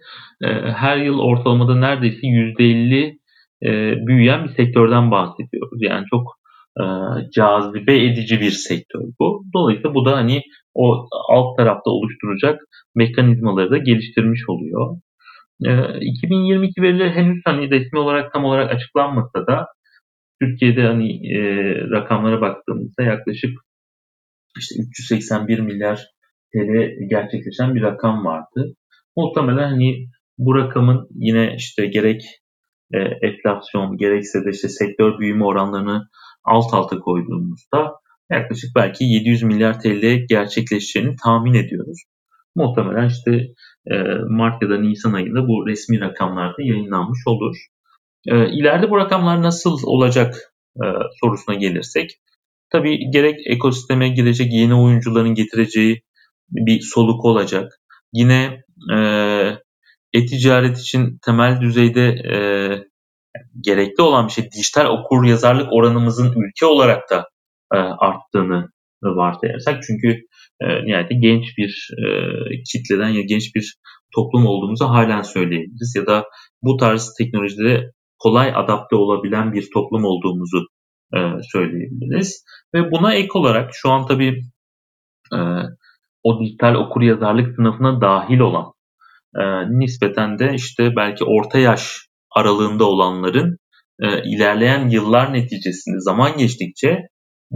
e, 0.44 0.48
her 0.72 0.98
yıl 0.98 1.20
ortalamada 1.20 1.76
neredeyse 1.76 2.28
%50 2.28 3.18
e, 3.64 3.70
büyüyen 4.08 4.44
bir 4.44 4.50
sektörden 4.50 5.12
bahsediyoruz. 5.12 5.80
Yani 5.82 6.06
çok 6.10 6.38
e, 6.80 6.84
cazibe 7.36 8.06
edici 8.06 8.42
bir 8.42 8.52
sektör 8.52 9.02
bu. 9.20 9.44
Dolayısıyla 9.54 9.94
bu 9.94 10.06
da 10.06 10.18
hani 10.18 10.42
o 10.74 11.08
alt 11.30 11.58
tarafta 11.58 11.90
oluşturacak 11.90 12.62
mekanizmaları 12.96 13.72
da 13.72 13.78
geliştirmiş 13.78 14.42
oluyor. 14.50 14.98
E, 15.66 16.00
2022 16.02 16.82
verileri 16.82 17.10
henüz 17.10 17.42
hani 17.46 17.70
resmi 17.70 18.00
olarak 18.00 18.34
tam 18.34 18.46
olarak 18.46 18.72
açıklanmasa 18.72 19.48
da 19.48 19.68
Türkiye'de 20.42 20.82
hani 20.82 21.34
e, 21.38 21.40
rakamlara 21.92 22.42
baktığımızda 22.42 23.04
yaklaşık 23.04 23.52
işte 24.58 24.76
381 24.90 25.60
milyar 25.60 26.06
TL 26.54 27.08
gerçekleşen 27.10 27.76
bir 27.76 27.82
rakam 27.82 28.26
vardı. 28.26 28.74
Muhtemelen 29.18 29.70
hani 29.70 30.08
bu 30.38 30.56
rakamın 30.56 31.08
yine 31.12 31.56
işte 31.58 31.86
gerek 31.86 32.22
e, 32.94 32.98
enflasyon 32.98 33.98
gerekse 33.98 34.46
de 34.46 34.50
işte 34.50 34.70
sektör 34.70 35.20
büyüme 35.20 35.46
oranlarını 35.46 36.08
alt 36.44 36.74
alta 36.74 37.00
koyduğumuzda 37.00 37.92
yaklaşık 38.32 38.70
belki 38.76 39.04
700 39.04 39.44
milyar 39.44 39.80
TL 39.82 40.26
gerçekleşeceğini 40.30 41.16
tahmin 41.24 41.54
ediyoruz. 41.54 42.04
Muhtemelen 42.58 43.08
işte 43.08 43.32
e, 43.92 43.96
Mart 44.30 44.62
ya 44.64 44.70
da 44.70 44.78
Nisan 44.78 45.14
ayında 45.14 45.48
bu 45.48 45.68
resmi 45.68 46.00
rakamlarda 46.02 46.62
yayınlanmış 46.62 47.20
olur. 47.26 47.56
E, 48.28 48.50
ileride 48.50 48.90
bu 48.90 48.98
rakamlar 48.98 49.42
nasıl 49.42 49.80
olacak 49.84 50.36
e, 50.76 50.86
sorusuna 51.22 51.56
gelirsek, 51.56 52.12
tabii 52.70 53.12
gerek 53.12 53.40
ekosisteme 53.48 54.10
girecek 54.10 54.54
yeni 54.54 54.76
oyuncuların 54.76 55.34
getireceği 55.36 56.02
bir 56.50 56.82
soluk 56.82 57.26
olacak. 57.26 57.72
Yine 58.14 58.64
e, 58.94 58.98
e-ticaret 60.14 60.78
için 60.78 61.20
temel 61.26 61.62
düzeyde 61.62 62.08
e, 62.08 62.38
gerekli 63.62 64.02
olan 64.02 64.28
bir 64.28 64.32
şey 64.32 64.52
dijital 64.52 64.86
okur 64.86 65.26
yazarlık 65.26 65.74
oranımızın 65.74 66.34
ülke 66.36 66.66
olarak 66.66 67.10
da 67.12 67.30
e, 67.74 67.78
arttığını 67.78 68.70
varsayarsak 69.04 69.84
çünkü 69.84 70.22
e, 70.62 70.86
nihayet 70.86 71.10
genç 71.22 71.58
bir 71.58 71.90
e, 71.98 72.08
kitleden 72.72 73.10
ya 73.10 73.22
genç 73.22 73.56
bir 73.56 73.78
toplum 74.16 74.46
olduğumuzu 74.46 74.86
halen 74.86 75.22
söyleyebiliriz 75.22 75.94
ya 75.96 76.08
da 76.08 76.26
bu 76.62 76.78
tarz 76.78 77.14
teknolojilere 77.18 77.92
kolay 78.20 78.52
adapte 78.56 78.96
olabilen 78.96 79.54
bir 79.54 79.70
toplum 79.74 80.06
olduğumuzu 80.06 80.68
e, 81.16 81.20
söyleyebiliriz. 81.52 82.46
Ve 82.74 82.92
buna 82.92 83.14
ek 83.14 83.30
olarak 83.34 83.70
şu 83.74 83.90
an 83.90 84.06
tabii 84.08 84.42
e, 85.34 85.40
o 86.24 86.40
dijital 86.40 86.76
okur 86.76 87.02
yazarlık 87.02 87.56
sınıfına 87.56 88.02
dahil 88.02 88.40
olan 88.40 88.72
e, 89.36 89.44
nispeten 89.80 90.40
de 90.40 90.54
işte 90.56 90.96
belki 90.96 91.24
orta 91.24 91.60
yaş 91.60 92.08
aralığında 92.36 92.86
olanların 92.86 93.58
e, 94.00 94.24
ilerleyen 94.24 94.90
yıllar 94.90 95.34
neticesinde 95.34 96.00
zaman 96.00 96.38
geçtikçe 96.38 97.00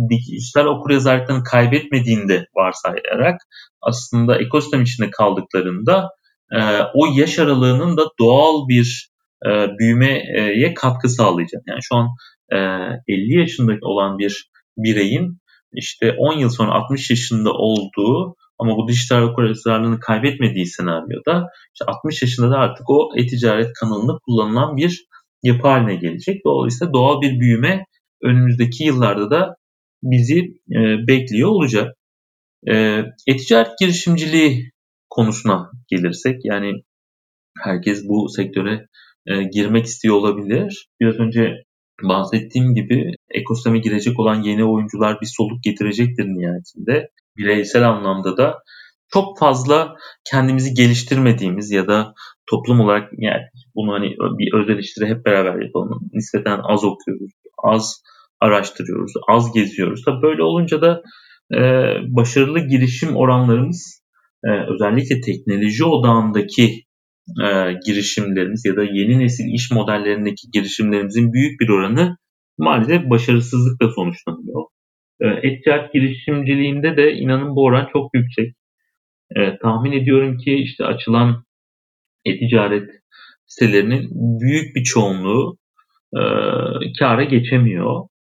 dijital 0.10 0.66
okuryazarlıklarını 0.66 1.44
kaybetmediğinde 1.44 2.46
varsayarak 2.56 3.42
aslında 3.82 4.38
ekosistem 4.40 4.82
içinde 4.82 5.10
kaldıklarında 5.10 6.10
e, 6.52 6.60
o 6.94 7.06
yaş 7.16 7.40
aralığının 7.40 7.98
da 7.98 8.04
doğal 8.20 8.68
bir 8.68 9.12
e, 9.46 9.50
büyümeye 9.80 10.74
katkı 10.74 11.10
sağlayacak. 11.10 11.62
Yani 11.68 11.80
şu 11.82 11.96
an 11.96 12.08
e, 12.52 12.58
50 13.08 13.40
yaşındaki 13.40 13.86
olan 13.86 14.18
bir 14.18 14.52
bireyin 14.78 15.38
işte 15.74 16.16
10 16.18 16.38
yıl 16.38 16.50
sonra 16.50 16.72
60 16.72 17.10
yaşında 17.10 17.52
olduğu 17.54 18.36
ama 18.60 18.78
bu 18.78 18.88
dijital 18.88 19.22
okuryazarlığını 19.22 20.00
kaybetmediği 20.00 20.66
senaryoda 20.66 21.48
işte 21.76 21.86
60 21.88 22.22
yaşında 22.22 22.52
da 22.52 22.58
artık 22.58 22.90
o 22.90 23.10
e-ticaret 23.18 23.74
kanalında 23.74 24.18
kullanılan 24.26 24.78
bir 24.78 25.06
yapı 25.44 25.68
haline 25.68 25.96
gelecek. 25.96 26.46
Dolayısıyla 26.46 26.94
doğal 26.94 27.22
bir 27.22 27.40
büyüme 27.40 27.86
önümüzdeki 28.24 28.84
yıllarda 28.84 29.32
da 29.32 29.56
bizi 30.04 30.40
e, 30.72 31.08
bekliyor 31.08 31.50
olacak. 31.50 31.96
E, 32.68 33.04
e-ticaret 33.28 33.80
girişimciliği 33.80 34.72
konusuna 35.10 35.72
gelirsek 35.88 36.40
yani 36.44 36.74
herkes 37.60 38.04
bu 38.08 38.30
sektöre 38.30 38.88
e, 39.28 39.44
girmek 39.44 39.86
istiyor 39.86 40.16
olabilir. 40.16 40.90
Biraz 41.00 41.16
önce 41.16 41.64
bahsettiğim 42.04 42.74
gibi 42.76 43.16
ekosisteme 43.30 43.80
girecek 43.80 44.20
olan 44.20 44.42
yeni 44.42 44.66
oyuncular 44.66 45.22
bir 45.22 45.26
soluk 45.38 45.64
getirecektir 45.64 46.26
nihayetinde. 46.26 47.10
Bireysel 47.38 47.90
anlamda 47.90 48.38
da 48.38 48.60
çok 49.14 49.40
fazla 49.40 49.96
kendimizi 50.32 50.74
geliştirmediğimiz 50.74 51.72
ya 51.72 51.88
da 51.88 52.14
toplum 52.50 52.80
olarak 52.80 53.10
yani 53.18 53.42
bunu 53.76 53.94
hani 53.94 54.16
bir 54.20 54.54
öz 54.54 54.70
eleştiri 54.70 55.06
hep 55.10 55.26
beraber 55.26 55.62
yapalım. 55.66 56.00
Nispeten 56.14 56.60
az 56.64 56.84
okuyoruz, 56.84 57.32
az 57.64 58.04
araştırıyoruz, 58.42 59.12
az 59.30 59.54
geziyoruz. 59.54 60.02
Tabii 60.06 60.22
böyle 60.22 60.44
olunca 60.44 60.82
da 60.82 61.02
e, 61.54 61.60
başarılı 62.08 62.60
girişim 62.60 63.16
oranlarımız 63.16 64.04
e, 64.46 64.50
özellikle 64.74 65.22
teknoloji 65.22 65.86
odağındaki 65.86 66.84
e, 67.44 67.48
girişimlerimiz 67.86 68.66
ya 68.66 68.76
da 68.76 68.84
yeni 68.84 69.20
nesil 69.20 69.54
iş 69.54 69.72
modellerindeki 69.72 70.52
girişimlerimizin 70.54 71.34
büyük 71.34 71.60
bir 71.60 71.70
oranı 71.70 72.18
maalesef 72.58 73.10
başarısızlıkla 73.10 73.92
sonuçlanıyor. 73.96 74.64
E, 75.22 75.28
et 75.28 75.64
girişimciliğinde 75.94 76.98
de 76.98 77.14
inanın 77.14 77.56
bu 77.56 77.64
oran 77.64 77.90
çok 77.94 78.10
yüksek. 78.14 78.56
E, 79.36 79.58
tahmin 79.58 79.92
ediyorum 79.92 80.38
ki 80.38 80.54
işte 80.54 80.86
açılan 80.86 81.44
e-ticaret 82.26 82.90
sitelerinin 83.46 84.10
büyük 84.40 84.76
bir 84.76 84.84
çoğunluğu 84.84 85.58
e, 86.14 86.22
kâra 87.00 87.24
geçemiyor 87.24 88.11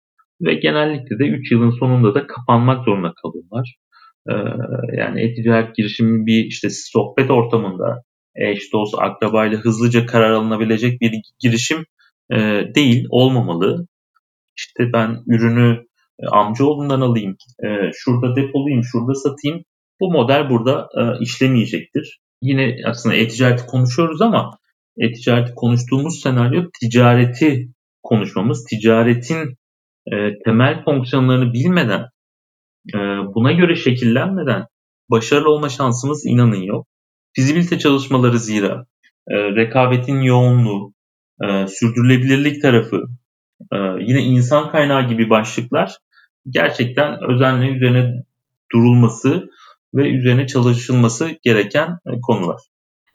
ve 0.42 0.54
genellikle 0.54 1.20
de 1.20 1.24
3 1.24 1.52
yılın 1.52 1.70
sonunda 1.70 2.16
da 2.16 2.28
kapanmak 2.28 2.86
zorunda 2.86 3.14
kalıyorlar. 3.22 3.76
E, 4.30 4.34
yani 4.98 5.22
e-ticaret 5.22 5.76
girişimi 5.76 6.26
bir 6.26 6.46
işte 6.46 6.68
sohbet 6.70 7.32
ortamında 7.32 8.04
eş, 8.36 8.74
dost, 8.74 8.96
akrabayla 8.98 9.58
hızlıca 9.58 10.06
karar 10.06 10.32
alınabilecek 10.32 11.02
bir 11.02 11.12
girişim 11.40 11.86
e, 12.32 12.38
değil, 12.76 13.06
olmamalı. 13.10 13.88
İşte 14.58 14.94
ben 14.94 15.18
ürünü 15.28 15.86
e, 16.20 16.28
amcaoğlundan 16.28 17.02
alayım, 17.02 17.36
e, 17.64 17.68
şurada 17.94 18.36
depolayayım, 18.36 18.84
şurada 18.84 19.16
satayım. 19.16 19.64
Bu 20.00 20.12
model 20.12 20.50
burada 20.50 20.90
işlemeyecektir. 21.20 22.20
Yine 22.42 22.76
aslında 22.86 23.16
e-ticareti 23.16 23.66
konuşuyoruz 23.66 24.22
ama 24.22 24.58
e-ticareti 24.98 25.56
konuştuğumuz 25.56 26.22
senaryo 26.22 26.64
ticareti 26.82 27.70
konuşmamız, 28.04 28.66
ticaretin 28.70 29.58
e, 30.12 30.40
temel 30.46 30.84
fonksiyonlarını 30.84 31.54
bilmeden, 31.54 32.06
e, 32.94 32.98
buna 33.36 33.52
göre 33.52 33.76
şekillenmeden 33.76 34.66
başarılı 35.12 35.50
olma 35.50 35.70
şansımız 35.70 36.26
inanın 36.26 36.62
yok. 36.62 36.88
Fizibilite 37.36 37.80
çalışmaları 37.80 38.40
zira, 38.40 38.86
e, 39.28 39.36
rekabetin 39.36 40.22
yoğunluğu, 40.22 40.94
e, 41.44 41.68
sürdürülebilirlik 41.68 42.62
tarafı, 42.62 43.02
e, 43.74 43.78
yine 44.00 44.22
insan 44.22 44.72
kaynağı 44.72 45.08
gibi 45.08 45.30
başlıklar 45.30 45.98
gerçekten 46.50 47.32
özenle 47.32 47.68
üzerine 47.68 48.24
durulması 48.74 49.50
ve 49.94 50.10
üzerine 50.10 50.48
çalışılması 50.48 51.30
gereken 51.44 51.90
e, 51.90 52.12
konular. 52.22 52.62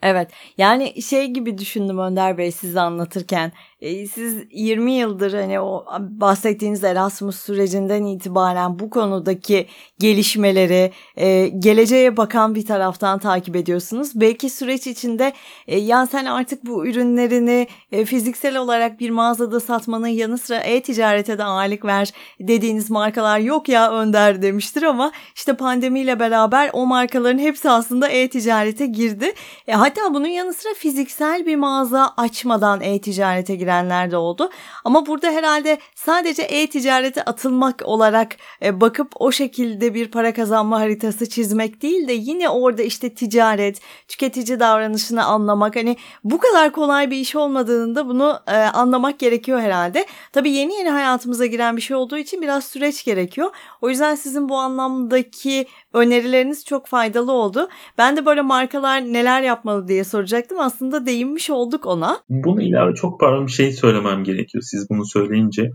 Evet 0.02 0.30
yani 0.58 1.02
şey 1.02 1.26
gibi 1.26 1.58
düşündüm 1.58 1.98
Önder 1.98 2.38
Bey 2.38 2.52
size 2.52 2.80
anlatırken 2.80 3.52
siz 3.80 4.44
20 4.50 4.92
yıldır 4.92 5.34
hani 5.34 5.60
o 5.60 5.84
bahsettiğiniz 5.98 6.84
Erasmus 6.84 7.40
sürecinden 7.40 8.04
itibaren 8.04 8.78
bu 8.78 8.90
konudaki 8.90 9.66
gelişmeleri 9.98 10.92
e, 11.16 11.48
geleceğe 11.48 12.16
bakan 12.16 12.54
bir 12.54 12.66
taraftan 12.66 13.18
takip 13.18 13.56
ediyorsunuz. 13.56 14.10
Belki 14.14 14.50
süreç 14.50 14.86
içinde 14.86 15.32
e, 15.66 15.78
ya 15.78 16.06
sen 16.06 16.24
artık 16.24 16.66
bu 16.66 16.86
ürünlerini 16.86 17.66
e, 17.92 18.04
fiziksel 18.04 18.56
olarak 18.56 19.00
bir 19.00 19.10
mağazada 19.10 19.60
satmanın 19.60 20.06
yanı 20.06 20.38
sıra 20.38 20.58
e-ticarete 20.58 21.38
de 21.38 21.44
ağırlık 21.44 21.84
ver 21.84 22.12
dediğiniz 22.40 22.90
markalar 22.90 23.38
yok 23.38 23.68
ya 23.68 23.92
Önder 23.92 24.42
demiştir 24.42 24.82
ama 24.82 25.12
işte 25.34 25.56
pandemiyle 25.56 26.20
beraber 26.20 26.70
o 26.72 26.86
markaların 26.86 27.38
hepsi 27.38 27.70
aslında 27.70 28.08
e-ticarete 28.08 28.86
girdi. 28.86 29.32
E, 29.68 29.72
hatta 29.72 30.14
bunun 30.14 30.26
yanı 30.26 30.54
sıra 30.54 30.74
fiziksel 30.74 31.46
bir 31.46 31.56
mağaza 31.56 32.14
açmadan 32.16 32.80
e-ticarete 32.80 33.65
girenler 33.66 34.10
de 34.10 34.16
oldu. 34.16 34.50
Ama 34.84 35.06
burada 35.06 35.30
herhalde 35.30 35.78
sadece 35.94 36.42
e-ticarete 36.42 37.22
atılmak 37.22 37.82
olarak 37.84 38.36
e, 38.62 38.80
bakıp 38.80 39.12
o 39.18 39.32
şekilde 39.32 39.94
bir 39.94 40.10
para 40.10 40.34
kazanma 40.34 40.80
haritası 40.80 41.28
çizmek 41.28 41.82
değil 41.82 42.08
de 42.08 42.12
yine 42.12 42.48
orada 42.48 42.82
işte 42.82 43.14
ticaret, 43.14 43.80
tüketici 44.08 44.60
davranışını 44.60 45.24
anlamak 45.24 45.76
hani 45.76 45.96
bu 46.24 46.38
kadar 46.38 46.72
kolay 46.72 47.10
bir 47.10 47.16
iş 47.16 47.36
olmadığını 47.36 47.94
da 47.94 48.08
bunu 48.08 48.40
e, 48.46 48.56
anlamak 48.56 49.18
gerekiyor 49.18 49.60
herhalde. 49.60 50.06
Tabii 50.32 50.50
yeni 50.50 50.74
yeni 50.74 50.90
hayatımıza 50.90 51.46
giren 51.46 51.76
bir 51.76 51.82
şey 51.82 51.96
olduğu 51.96 52.18
için 52.18 52.42
biraz 52.42 52.64
süreç 52.64 53.04
gerekiyor. 53.04 53.50
O 53.82 53.88
yüzden 53.88 54.14
sizin 54.14 54.48
bu 54.48 54.56
anlamdaki 54.56 55.66
önerileriniz 55.96 56.64
çok 56.64 56.86
faydalı 56.86 57.32
oldu. 57.32 57.68
Ben 57.98 58.16
de 58.16 58.26
böyle 58.26 58.42
markalar 58.42 59.00
neler 59.00 59.42
yapmalı 59.42 59.88
diye 59.88 60.04
soracaktım. 60.04 60.60
Aslında 60.60 61.06
değinmiş 61.06 61.50
olduk 61.50 61.86
ona. 61.86 62.18
Bunu 62.28 62.62
ilave 62.62 62.94
çok 62.94 63.20
pardon 63.20 63.46
bir 63.46 63.52
şey 63.52 63.72
söylemem 63.72 64.24
gerekiyor 64.24 64.62
siz 64.62 64.90
bunu 64.90 65.06
söyleyince. 65.06 65.70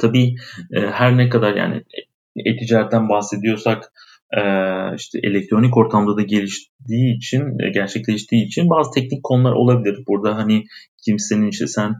Tabii 0.00 0.34
e, 0.72 0.80
her 0.80 1.16
ne 1.16 1.28
kadar 1.28 1.54
yani 1.54 1.82
e-ticaretten 2.36 3.08
bahsediyorsak 3.08 3.92
e, 4.36 4.42
işte 4.96 5.18
elektronik 5.22 5.76
ortamda 5.76 6.16
da 6.16 6.22
geliştiği 6.22 7.16
için, 7.16 7.40
e, 7.40 7.70
gerçekleştiği 7.70 8.46
için 8.46 8.70
bazı 8.70 8.90
teknik 8.90 9.24
konular 9.24 9.52
olabilir. 9.52 10.04
Burada 10.08 10.36
hani 10.36 10.64
kimsenin 11.04 11.48
işte 11.48 11.66
sen 11.66 11.94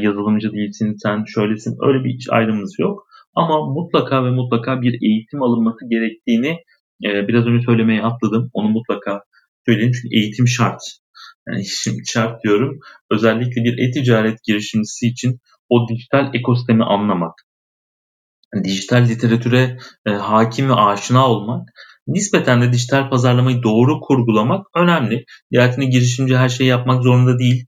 yazılımcı 0.00 0.52
değilsin, 0.52 0.96
sen 1.02 1.24
şöylesin 1.24 1.76
öyle 1.86 2.04
bir 2.04 2.26
ayrımımız 2.30 2.78
yok. 2.78 3.06
Ama 3.34 3.66
mutlaka 3.66 4.24
ve 4.24 4.30
mutlaka 4.30 4.82
bir 4.82 5.02
eğitim 5.02 5.42
alınması 5.42 5.88
gerektiğini 5.88 6.58
e, 7.04 7.28
biraz 7.28 7.46
önce 7.46 7.64
söylemeye 7.64 8.02
atladım. 8.02 8.50
Onu 8.52 8.68
mutlaka 8.68 9.22
söyleyeyim 9.66 9.92
çünkü 9.92 10.16
eğitim 10.16 10.48
şart. 10.48 10.80
Yani 11.48 11.64
şimdi 11.64 12.06
şart 12.06 12.44
diyorum. 12.44 12.78
Özellikle 13.10 13.64
bir 13.64 13.88
e-ticaret 13.88 14.44
girişimcisi 14.44 15.06
için 15.06 15.40
o 15.68 15.88
dijital 15.88 16.34
ekosistemi 16.34 16.84
anlamak, 16.84 17.34
dijital 18.64 19.08
literatüre 19.08 19.78
e, 20.06 20.10
hakim 20.10 20.68
ve 20.68 20.74
aşina 20.74 21.28
olmak, 21.28 21.68
nispeten 22.06 22.62
de 22.62 22.72
dijital 22.72 23.10
pazarlamayı 23.10 23.62
doğru 23.62 24.00
kurgulamak 24.00 24.66
önemli. 24.76 25.24
Nihayetinde 25.50 25.86
girişimci 25.86 26.36
her 26.36 26.48
şeyi 26.48 26.68
yapmak 26.68 27.02
zorunda 27.02 27.38
değil. 27.38 27.66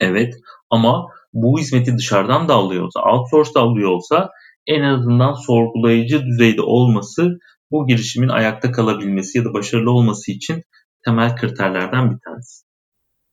Evet 0.00 0.34
ama 0.70 1.06
bu 1.32 1.58
hizmeti 1.58 1.98
dışarıdan 1.98 2.48
da 2.48 2.54
alıyorsa, 2.54 3.00
outsource 3.00 3.54
da 3.54 3.60
alıyor 3.60 3.90
olsa 3.90 4.30
en 4.66 4.82
azından 4.82 5.32
sorgulayıcı 5.32 6.22
düzeyde 6.26 6.62
olması 6.62 7.38
bu 7.70 7.86
girişimin 7.86 8.28
ayakta 8.28 8.72
kalabilmesi 8.72 9.38
ya 9.38 9.44
da 9.44 9.54
başarılı 9.54 9.90
olması 9.90 10.32
için 10.32 10.62
temel 11.04 11.36
kriterlerden 11.36 12.10
bir 12.10 12.18
tanesi. 12.24 12.69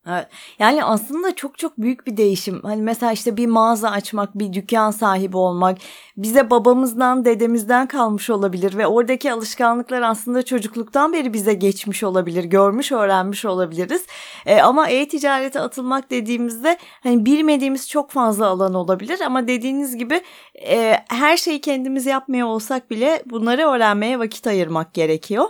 Evet. 0.10 0.28
Yani 0.60 0.84
aslında 0.84 1.36
çok 1.36 1.58
çok 1.58 1.78
büyük 1.78 2.08
bir 2.08 2.18
değişim. 2.18 2.60
Hani 2.64 2.82
mesela 2.82 3.12
işte 3.12 3.38
bir 3.38 3.48
mağaza 3.48 3.90
açmak, 3.90 4.40
bir 4.40 4.54
dükkan 4.54 4.92
sahibi 4.92 5.38
olmak 5.38 5.78
bize 6.18 6.50
babamızdan, 6.50 7.26
dedemizden 7.26 7.88
kalmış 7.88 8.30
olabilir 8.30 8.78
ve 8.78 8.88
oradaki 8.88 9.32
alışkanlıklar 9.34 10.02
aslında 10.02 10.46
çocukluktan 10.46 11.14
beri 11.14 11.34
bize 11.34 11.54
geçmiş 11.54 12.04
olabilir, 12.04 12.44
görmüş, 12.44 12.92
öğrenmiş 12.92 13.46
olabiliriz. 13.46 14.06
E, 14.46 14.62
ama 14.62 14.90
e-ticarete 14.90 15.60
atılmak 15.60 16.12
dediğimizde 16.12 16.78
hani 17.04 17.26
bilmediğimiz 17.26 17.90
çok 17.90 18.12
fazla 18.12 18.48
alan 18.48 18.74
olabilir 18.74 19.20
ama 19.26 19.48
dediğiniz 19.48 19.98
gibi 19.98 20.22
e, 20.68 20.98
her 21.10 21.38
şeyi 21.38 21.62
kendimiz 21.62 22.06
yapmaya 22.06 22.48
olsak 22.48 22.92
bile 22.92 23.24
bunları 23.26 23.68
öğrenmeye 23.68 24.20
vakit 24.20 24.48
ayırmak 24.48 24.94
gerekiyor. 24.94 25.46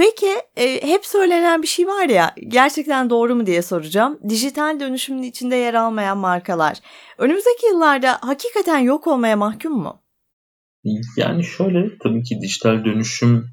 Peki 0.00 0.26
e, 0.56 0.86
hep 0.86 1.06
söylenen 1.06 1.62
bir 1.62 1.66
şey 1.66 1.86
var 1.86 2.08
ya 2.08 2.34
gerçekten 2.48 3.10
doğru 3.10 3.34
mu 3.34 3.46
diye 3.46 3.62
soracağım. 3.62 4.18
Dijital 4.28 4.80
dönüşümün 4.80 5.22
içinde 5.22 5.56
yer 5.56 5.74
almayan 5.74 6.18
markalar 6.18 6.78
önümüzdeki 7.18 7.66
yıllarda 7.66 8.18
hakikaten 8.20 8.78
yok 8.78 9.06
olmaya 9.06 9.36
mahkum 9.36 9.72
mu? 9.72 10.02
Yani 11.16 11.44
şöyle 11.44 11.98
tabii 12.02 12.22
ki 12.22 12.38
dijital 12.42 12.84
dönüşüm 12.84 13.44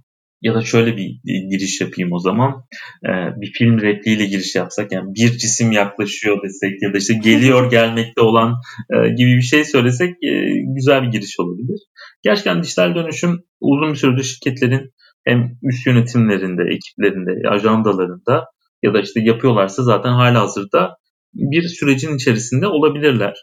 ya 0.41 0.55
da 0.55 0.62
şöyle 0.62 0.97
bir 0.97 1.19
giriş 1.25 1.81
yapayım 1.81 2.13
o 2.13 2.19
zaman. 2.19 2.63
Ee, 3.05 3.41
bir 3.41 3.51
film 3.53 3.81
repliğiyle 3.81 4.25
giriş 4.25 4.55
yapsak 4.55 4.91
yani 4.91 5.15
bir 5.15 5.38
cisim 5.38 5.71
yaklaşıyor 5.71 6.43
desek 6.43 6.81
ya 6.81 6.93
da 6.93 6.97
işte 6.97 7.13
geliyor 7.23 7.71
gelmekte 7.71 8.21
olan 8.21 8.55
e, 8.89 9.10
gibi 9.10 9.38
bir 9.38 9.41
şey 9.41 9.65
söylesek 9.65 10.10
e, 10.10 10.31
güzel 10.75 11.03
bir 11.03 11.12
giriş 11.12 11.39
olabilir. 11.39 11.79
Gerçekten 12.23 12.63
dijital 12.63 12.95
dönüşüm 12.95 13.43
uzun 13.62 13.93
bir 13.93 13.97
süredir 13.97 14.23
şirketlerin 14.23 14.91
hem 15.28 15.52
üst 15.63 15.88
yönetimlerinde, 15.88 16.63
ekiplerinde, 16.76 17.50
ajandalarında 17.50 18.46
ya 18.84 18.94
da 18.94 19.00
işte 19.00 19.20
yapıyorlarsa 19.24 19.84
zaten 19.84 20.10
hala 20.10 20.42
hazırda 20.42 20.96
bir 21.34 21.63
sürecin 21.63 22.16
içerisinde 22.16 22.68
olabilirler. 22.68 23.34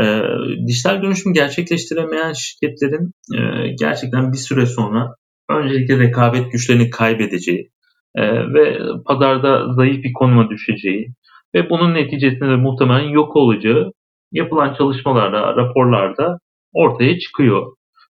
E, 0.00 0.22
dijital 0.66 1.02
dönüşüm 1.02 1.32
gerçekleştiremeyen 1.32 2.32
şirketlerin 2.32 3.12
e, 3.36 3.40
gerçekten 3.80 4.32
bir 4.32 4.38
süre 4.38 4.66
sonra 4.66 5.14
öncelikle 5.50 5.98
rekabet 5.98 6.52
güçlerini 6.52 6.90
kaybedeceği 6.90 7.70
e, 8.14 8.22
ve 8.54 8.78
pazarda 9.06 9.72
zayıf 9.72 10.04
bir 10.04 10.12
konuma 10.12 10.50
düşeceği 10.50 11.08
ve 11.54 11.70
bunun 11.70 11.94
neticesinde 11.94 12.48
de 12.48 12.56
muhtemelen 12.56 13.08
yok 13.08 13.36
olacağı 13.36 13.92
yapılan 14.32 14.74
çalışmalarda, 14.74 15.56
raporlarda 15.56 16.38
ortaya 16.72 17.18
çıkıyor. 17.18 17.66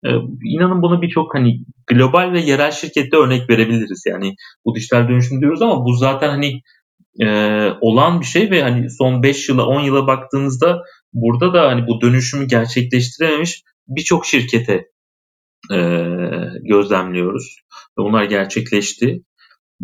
Ee, 0.06 0.10
inanın 0.46 0.82
bunu 0.82 1.02
birçok 1.02 1.36
hani 1.36 1.60
global 1.88 2.32
ve 2.32 2.42
yerel 2.42 2.72
şirkette 2.72 3.18
örnek 3.18 3.50
verebiliriz. 3.50 4.04
Yani 4.08 4.36
bu 4.66 4.76
dijital 4.76 5.08
dönüşüm 5.08 5.42
diyoruz 5.42 5.62
ama 5.62 5.86
bu 5.86 5.94
zaten 5.94 6.30
hani 6.30 6.62
e, 7.22 7.28
olan 7.82 8.20
bir 8.20 8.26
şey 8.26 8.52
ve 8.52 8.64
hani 8.64 8.90
son 8.90 9.24
5 9.24 9.50
yıla 9.50 9.66
10 9.66 9.82
yıla 9.82 10.08
baktığınızda 10.08 10.82
burada 11.14 11.54
da 11.54 11.62
hani 11.62 11.88
bu 11.88 12.02
dönüşümü 12.02 12.48
gerçekleştirememiş 12.48 13.64
birçok 13.88 14.26
şirkete 14.26 14.74
e, 15.72 15.78
gözlemliyoruz. 16.62 17.58
Ve 18.00 18.04
bunlar 18.04 18.24
gerçekleşti. 18.24 19.24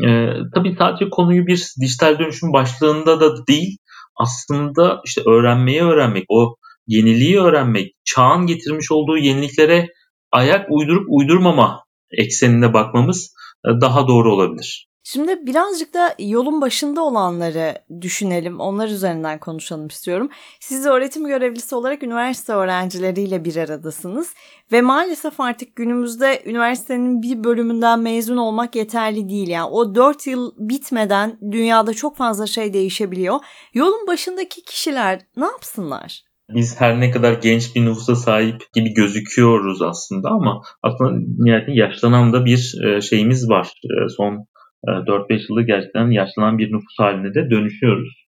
E, 0.05 0.07
tabii 0.55 0.75
sadece 0.79 1.09
konuyu 1.09 1.47
bir 1.47 1.65
dijital 1.81 2.19
dönüşüm 2.19 2.53
başlığında 2.53 3.21
da 3.21 3.47
değil 3.47 3.77
aslında 4.15 5.01
işte 5.05 5.21
öğrenmeyi 5.25 5.81
öğrenmek, 5.81 6.25
o 6.29 6.55
yeniliği 6.87 7.39
öğrenmek, 7.39 7.93
çağın 8.05 8.45
getirmiş 8.45 8.91
olduğu 8.91 9.17
yeniliklere 9.17 9.87
ayak 10.31 10.65
uydurup 10.69 11.07
uydurmama 11.09 11.83
eksenine 12.11 12.73
bakmamız 12.73 13.33
e, 13.65 13.69
daha 13.81 14.07
doğru 14.07 14.33
olabilir. 14.33 14.89
Şimdi 15.03 15.45
birazcık 15.45 15.93
da 15.93 16.15
yolun 16.19 16.61
başında 16.61 17.01
olanları 17.01 17.75
düşünelim. 18.01 18.59
Onlar 18.59 18.87
üzerinden 18.87 19.39
konuşalım 19.39 19.87
istiyorum. 19.87 20.29
Siz 20.59 20.85
öğretim 20.85 21.27
görevlisi 21.27 21.75
olarak 21.75 22.03
üniversite 22.03 22.53
öğrencileriyle 22.53 23.45
bir 23.45 23.55
aradasınız. 23.55 24.33
Ve 24.71 24.81
maalesef 24.81 25.39
artık 25.39 25.75
günümüzde 25.75 26.43
üniversitenin 26.45 27.21
bir 27.21 27.43
bölümünden 27.43 27.99
mezun 27.99 28.37
olmak 28.37 28.75
yeterli 28.75 29.29
değil. 29.29 29.47
Yani 29.47 29.69
o 29.69 29.95
4 29.95 30.27
yıl 30.27 30.51
bitmeden 30.57 31.37
dünyada 31.51 31.93
çok 31.93 32.17
fazla 32.17 32.47
şey 32.47 32.73
değişebiliyor. 32.73 33.39
Yolun 33.73 34.07
başındaki 34.07 34.63
kişiler 34.63 35.21
ne 35.37 35.45
yapsınlar? 35.45 36.28
Biz 36.55 36.81
her 36.81 36.99
ne 36.99 37.11
kadar 37.11 37.33
genç 37.33 37.75
bir 37.75 37.85
nüfusa 37.85 38.15
sahip 38.15 38.61
gibi 38.73 38.93
gözüküyoruz 38.93 39.81
aslında 39.81 40.29
ama 40.29 40.61
aslında 40.83 41.11
nihayetinde 41.37 41.79
yaşlanan 41.79 42.33
da 42.33 42.45
bir 42.45 42.73
e, 42.85 43.01
şeyimiz 43.01 43.49
var. 43.49 43.67
E, 43.83 44.09
son 44.17 44.45
4-5 44.85 45.33
e, 45.33 45.45
yılda 45.49 45.61
gerçekten 45.61 46.11
yaşlanan 46.11 46.57
bir 46.57 46.67
nüfus 46.67 46.99
haline 46.99 47.33
de 47.33 47.49
dönüşüyoruz. 47.49 48.25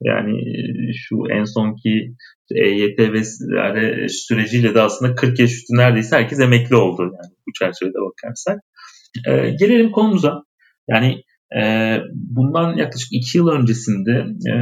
Yani 0.00 0.32
şu 0.94 1.16
en 1.30 1.44
sonki 1.44 2.14
EYT 2.54 2.98
vesaire 2.98 4.08
süreciyle 4.08 4.74
de 4.74 4.80
aslında 4.80 5.14
40 5.14 5.38
yaş 5.38 5.50
üstü 5.50 5.76
neredeyse 5.76 6.16
herkes 6.16 6.40
emekli 6.40 6.76
oldu 6.76 7.02
yani 7.02 7.34
bu 7.46 7.52
çerçevede 7.58 7.98
bakarsak. 7.98 8.60
Gelelim 9.58 9.90
konumuza. 9.90 10.42
Yani 10.88 11.22
ee, 11.60 12.00
bundan 12.14 12.76
yaklaşık 12.76 13.08
iki 13.12 13.38
yıl 13.38 13.48
öncesinde 13.48 14.12
e, 14.50 14.54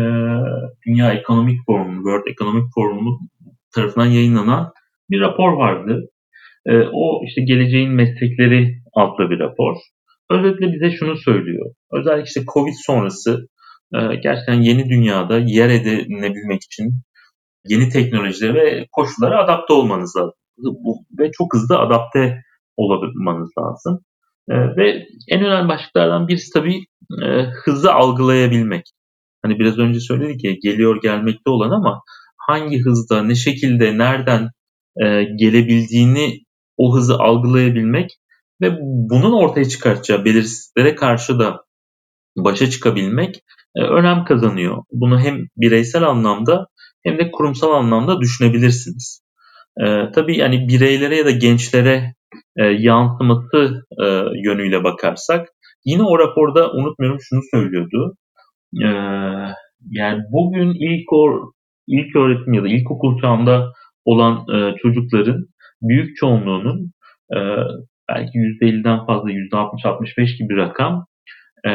Dünya 0.87 1.13
Ekonomik 1.13 1.61
Forumu, 1.67 1.97
World 1.97 2.27
Economic 2.27 2.65
Forum 2.75 3.19
tarafından 3.75 4.07
yayınlanan 4.07 4.73
bir 5.11 5.21
rapor 5.21 5.53
vardı. 5.53 6.09
Ee, 6.67 6.79
o 6.93 7.25
işte 7.27 7.43
geleceğin 7.43 7.91
meslekleri 7.91 8.83
adlı 8.95 9.31
bir 9.31 9.39
rapor. 9.39 9.77
Özellikle 10.31 10.73
bize 10.73 10.91
şunu 10.97 11.17
söylüyor. 11.17 11.67
Özellikle 11.93 12.25
işte 12.25 12.41
Covid 12.55 12.75
sonrası 12.87 13.49
e, 13.95 13.99
gerçekten 14.23 14.63
yeni 14.63 14.89
dünyada 14.89 15.39
yer 15.39 15.69
edinebilmek 15.69 16.63
için 16.65 16.93
yeni 17.69 17.89
teknolojilere 17.89 18.55
ve 18.55 18.87
koşullara 18.93 19.45
adapte 19.45 19.73
olmanız 19.73 20.17
lazım. 20.17 20.35
Ve 21.19 21.31
çok 21.33 21.55
hızlı 21.55 21.79
adapte 21.79 22.43
olabilmeniz 22.77 23.51
lazım. 23.59 24.01
E, 24.51 24.55
ve 24.77 25.07
en 25.29 25.45
önemli 25.45 25.69
başlıklardan 25.69 26.29
birisi 26.29 26.53
tabii 26.53 26.87
e, 27.23 27.27
hızlı 27.65 27.93
algılayabilmek. 27.93 28.83
Hani 29.43 29.59
biraz 29.59 29.79
önce 29.79 30.01
söyledik 30.01 30.45
ya 30.45 30.53
geliyor 30.63 31.03
gelmekte 31.03 31.51
olan 31.51 31.71
ama 31.71 32.03
hangi 32.37 32.81
hızda, 32.81 33.23
ne 33.23 33.35
şekilde, 33.35 33.99
nereden 33.99 34.51
e, 35.03 35.25
gelebildiğini 35.25 36.41
o 36.77 36.97
hızı 36.97 37.19
algılayabilmek 37.19 38.11
ve 38.61 38.79
bunun 38.83 39.33
ortaya 39.33 39.65
çıkartacağı 39.65 40.25
belirsizliklere 40.25 40.95
karşı 40.95 41.39
da 41.39 41.65
başa 42.37 42.71
çıkabilmek 42.71 43.43
e, 43.77 43.83
önem 43.83 44.25
kazanıyor. 44.25 44.85
Bunu 44.93 45.21
hem 45.21 45.47
bireysel 45.57 46.03
anlamda 46.03 46.67
hem 47.05 47.19
de 47.19 47.31
kurumsal 47.31 47.73
anlamda 47.73 48.21
düşünebilirsiniz. 48.21 49.23
E, 49.81 49.85
tabii 50.15 50.39
yani 50.39 50.69
bireylere 50.69 51.17
ya 51.17 51.25
da 51.25 51.31
gençlere 51.31 52.15
e, 52.57 52.65
yansıması 52.65 53.85
e, 54.03 54.07
yönüyle 54.45 54.85
bakarsak 54.85 55.49
yine 55.85 56.03
o 56.03 56.19
raporda 56.19 56.73
unutmuyorum 56.73 57.19
şunu 57.21 57.41
söylüyordu. 57.51 58.17
E, 58.83 58.89
yani 59.91 60.23
bugün 60.33 60.75
ilk 60.75 61.13
or, 61.13 61.53
ilk 61.87 62.17
öğretim 62.17 62.53
ya 62.53 62.63
da 62.63 62.69
ilkokul 62.69 63.21
çağında 63.21 63.73
olan 64.05 64.47
e, 64.55 64.77
çocukların 64.83 65.47
büyük 65.83 66.17
çoğunluğunun 66.17 66.93
e, 67.35 67.39
belki 68.09 68.39
%50'den 68.39 69.07
fazla 69.07 69.31
%60-65 69.31 70.39
gibi 70.39 70.49
bir 70.49 70.57
rakam 70.57 71.07
e, 71.67 71.73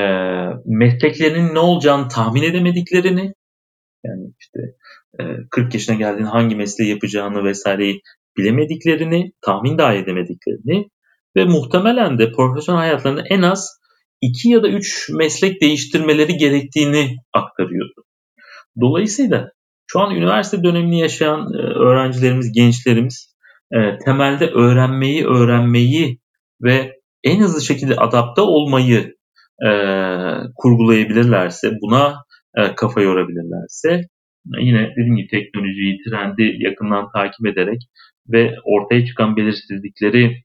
mesleklerinin 0.66 1.55
ne 1.55 1.60
olacağını 1.60 2.08
tahmin 2.08 2.43
edemediklerini 2.43 3.34
yani 4.05 4.34
işte 4.39 4.60
e, 5.20 5.24
40 5.51 5.74
yaşına 5.74 5.95
geldiğinde 5.95 6.30
hangi 6.30 6.55
mesleği 6.55 6.89
yapacağını 6.89 7.43
vesaireyi 7.43 8.01
bilemediklerini, 8.38 9.31
tahmin 9.41 9.77
dahi 9.77 9.97
edemediklerini 9.97 10.89
ve 11.35 11.45
muhtemelen 11.45 12.19
de 12.19 12.31
profesyonel 12.31 12.81
hayatlarında 12.81 13.23
en 13.29 13.41
az 13.41 13.79
iki 14.21 14.49
ya 14.49 14.63
da 14.63 14.69
üç 14.69 15.09
meslek 15.09 15.61
değiştirmeleri 15.61 16.38
gerektiğini 16.38 17.15
aktarıyordu. 17.33 18.03
Dolayısıyla 18.81 19.51
şu 19.88 19.99
an 19.99 20.15
üniversite 20.15 20.63
dönemini 20.63 20.99
yaşayan 20.99 21.53
e, 21.53 21.57
öğrencilerimiz, 21.57 22.51
gençlerimiz 22.51 23.35
e, 23.71 23.97
temelde 24.05 24.47
öğrenmeyi, 24.47 25.25
öğrenmeyi 25.25 26.19
ve 26.61 26.93
en 27.23 27.41
hızlı 27.41 27.61
şekilde 27.61 27.95
adapte 27.95 28.41
olmayı 28.41 29.15
e, 29.65 29.69
kurgulayabilirlerse, 30.55 31.71
buna 31.81 32.15
e, 32.57 32.75
kafa 32.75 33.01
yorabilirlerse 33.01 34.01
yine 34.59 34.91
dediğim 34.91 35.15
gibi 35.15 35.27
teknolojiyi, 35.27 35.97
trendi 36.09 36.55
yakından 36.59 37.07
takip 37.15 37.47
ederek 37.47 37.81
ve 38.30 38.55
ortaya 38.63 39.05
çıkan 39.05 39.36
belirsizlikleri 39.36 40.43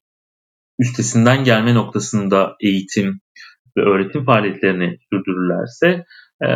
üstesinden 0.79 1.45
gelme 1.45 1.75
noktasında 1.75 2.57
eğitim 2.61 3.21
ve 3.77 3.83
öğretim 3.83 4.25
faaliyetlerini 4.25 4.99
sürdürürlerse 5.11 6.05
e, 6.45 6.49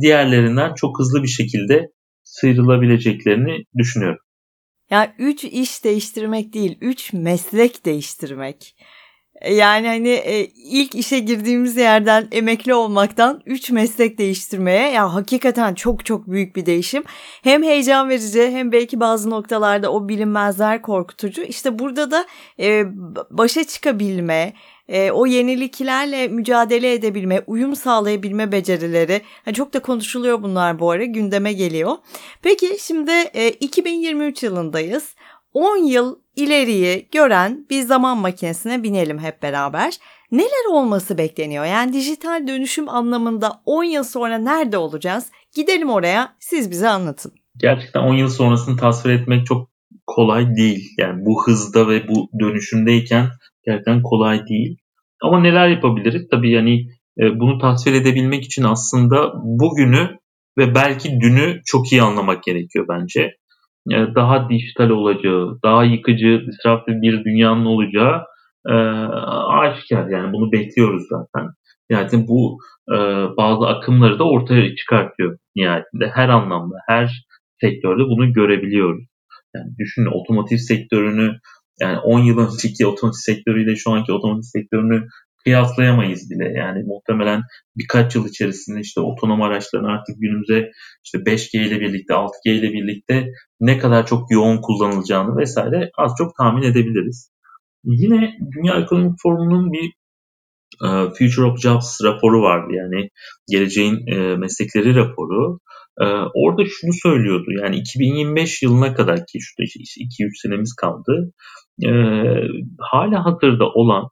diğerlerinden 0.00 0.74
çok 0.74 0.98
hızlı 0.98 1.22
bir 1.22 1.28
şekilde 1.28 1.88
sıyrılabileceklerini 2.22 3.64
düşünüyorum. 3.78 4.20
Ya 4.90 5.14
üç 5.18 5.44
iş 5.44 5.84
değiştirmek 5.84 6.54
değil, 6.54 6.78
üç 6.80 7.12
meslek 7.12 7.86
değiştirmek. 7.86 8.76
E, 9.40 9.54
yani 9.54 9.86
hani 9.86 10.08
e, 10.08 10.46
ilk 10.46 10.94
işe 10.94 11.18
girdiğimiz 11.18 11.76
yerden 11.76 12.28
emekli 12.32 12.74
olmaktan 12.74 13.42
3 13.46 13.70
meslek 13.70 14.18
değiştirmeye 14.18 14.90
ya 14.90 15.14
hakikaten 15.14 15.74
çok 15.74 16.04
çok 16.04 16.26
büyük 16.26 16.56
bir 16.56 16.66
değişim. 16.66 17.04
Hem 17.42 17.62
heyecan 17.62 18.08
verici 18.08 18.50
hem 18.50 18.72
belki 18.72 19.00
bazı 19.00 19.30
noktalarda 19.30 19.92
o 19.92 20.08
bilinmezler 20.08 20.82
korkutucu. 20.82 21.42
İşte 21.42 21.78
burada 21.78 22.10
da 22.10 22.26
e, 22.60 22.84
başa 23.30 23.64
çıkabilme, 23.64 24.52
o 25.12 25.26
yeniliklerle 25.26 26.28
mücadele 26.28 26.92
edebilme, 26.92 27.42
uyum 27.46 27.76
sağlayabilme 27.76 28.52
becerileri 28.52 29.22
yani 29.46 29.54
çok 29.54 29.72
da 29.72 29.82
konuşuluyor 29.82 30.42
bunlar 30.42 30.78
bu 30.78 30.90
ara 30.90 31.04
gündeme 31.04 31.52
geliyor. 31.52 31.92
Peki 32.42 32.76
şimdi 32.80 33.10
e, 33.10 33.50
2023 33.50 34.42
yılındayız. 34.42 35.14
10 35.56 35.76
yıl 35.76 36.16
ileriyi 36.36 37.08
gören 37.12 37.66
bir 37.70 37.82
zaman 37.82 38.18
makinesine 38.18 38.82
binelim 38.82 39.18
hep 39.18 39.42
beraber. 39.42 39.92
Neler 40.32 40.72
olması 40.72 41.18
bekleniyor? 41.18 41.64
Yani 41.64 41.92
dijital 41.92 42.46
dönüşüm 42.46 42.88
anlamında 42.88 43.52
10 43.64 43.84
yıl 43.84 44.02
sonra 44.02 44.38
nerede 44.38 44.78
olacağız? 44.78 45.30
Gidelim 45.54 45.90
oraya 45.90 46.36
siz 46.40 46.70
bize 46.70 46.88
anlatın. 46.88 47.32
Gerçekten 47.60 48.00
10 48.00 48.14
yıl 48.14 48.28
sonrasını 48.28 48.76
tasvir 48.76 49.10
etmek 49.10 49.46
çok 49.46 49.68
kolay 50.06 50.56
değil. 50.56 50.88
Yani 50.98 51.24
bu 51.26 51.46
hızda 51.46 51.88
ve 51.88 52.08
bu 52.08 52.28
dönüşümdeyken 52.40 53.26
gerçekten 53.66 54.02
kolay 54.02 54.46
değil. 54.46 54.76
Ama 55.22 55.40
neler 55.40 55.68
yapabiliriz? 55.68 56.28
Tabii 56.30 56.50
yani 56.52 56.80
e, 57.20 57.40
bunu 57.40 57.58
tasvir 57.58 57.92
edebilmek 57.92 58.44
için 58.44 58.64
aslında 58.64 59.32
bugünü 59.34 60.18
ve 60.58 60.74
belki 60.74 61.20
dünü 61.20 61.60
çok 61.64 61.92
iyi 61.92 62.02
anlamak 62.02 62.42
gerekiyor 62.42 62.86
bence. 62.88 63.36
E, 63.92 64.14
daha 64.14 64.48
dijital 64.48 64.90
olacağı, 64.90 65.58
daha 65.64 65.84
yıkıcı, 65.84 66.42
disruptif 66.46 66.94
bir 67.02 67.24
dünyanın 67.24 67.66
olacağı 67.66 68.22
e, 68.68 68.74
aşikar. 69.62 70.08
Yani 70.08 70.32
bunu 70.32 70.52
bekliyoruz 70.52 71.02
zaten. 71.10 71.50
Yani 71.90 72.28
bu 72.28 72.58
e, 72.92 72.96
bazı 73.36 73.66
akımları 73.66 74.18
da 74.18 74.24
ortaya 74.24 74.74
çıkartıyor 74.74 75.38
nihayetinde. 75.56 76.10
Her 76.14 76.28
anlamda, 76.28 76.76
her 76.88 77.26
sektörde 77.60 78.02
bunu 78.02 78.32
görebiliyoruz. 78.32 79.04
Yani 79.54 79.66
düşünün 79.78 80.20
otomotiv 80.20 80.56
sektörünü 80.56 81.38
yani 81.80 81.98
10 81.98 82.20
yıl 82.20 82.38
önceki 82.38 82.86
otomotiv 82.86 83.18
sektörüyle 83.18 83.76
şu 83.76 83.90
anki 83.90 84.12
otomotiv 84.12 84.42
sektörünü 84.42 85.06
kıyaslayamayız 85.46 86.30
bile. 86.30 86.58
Yani 86.58 86.84
muhtemelen 86.86 87.42
birkaç 87.76 88.14
yıl 88.14 88.28
içerisinde 88.28 88.80
işte 88.80 89.00
otonom 89.00 89.42
araçların 89.42 89.88
artık 89.88 90.16
günümüze 90.18 90.70
işte 91.04 91.18
5G 91.18 91.66
ile 91.66 91.80
birlikte 91.80 92.14
6G 92.14 92.50
ile 92.50 92.72
birlikte 92.72 93.26
ne 93.60 93.78
kadar 93.78 94.06
çok 94.06 94.30
yoğun 94.30 94.60
kullanılacağını 94.60 95.36
vesaire 95.36 95.90
az 95.98 96.12
çok 96.18 96.36
tahmin 96.36 96.62
edebiliriz. 96.62 97.30
Yine 97.84 98.38
Dünya 98.56 98.80
Ekonomik 98.80 99.14
Forumu'nun 99.22 99.72
bir 99.72 99.92
e, 100.84 100.88
Future 101.18 101.46
of 101.46 101.60
Jobs 101.60 102.04
raporu 102.04 102.42
vardı 102.42 102.72
yani 102.72 103.08
geleceğin 103.50 104.06
e, 104.06 104.36
meslekleri 104.36 104.94
raporu. 104.96 105.58
E, 106.00 106.04
orada 106.34 106.62
şunu 106.64 106.92
söylüyordu 107.02 107.46
yani 107.62 107.76
2025 107.76 108.62
yılına 108.62 108.94
kadar 108.94 109.18
ki 109.18 109.38
işte 109.38 109.62
2-3 109.62 110.42
senemiz 110.42 110.74
kaldı. 110.74 111.32
Hala 112.80 113.24
hazırda 113.24 113.64
olan 113.64 114.08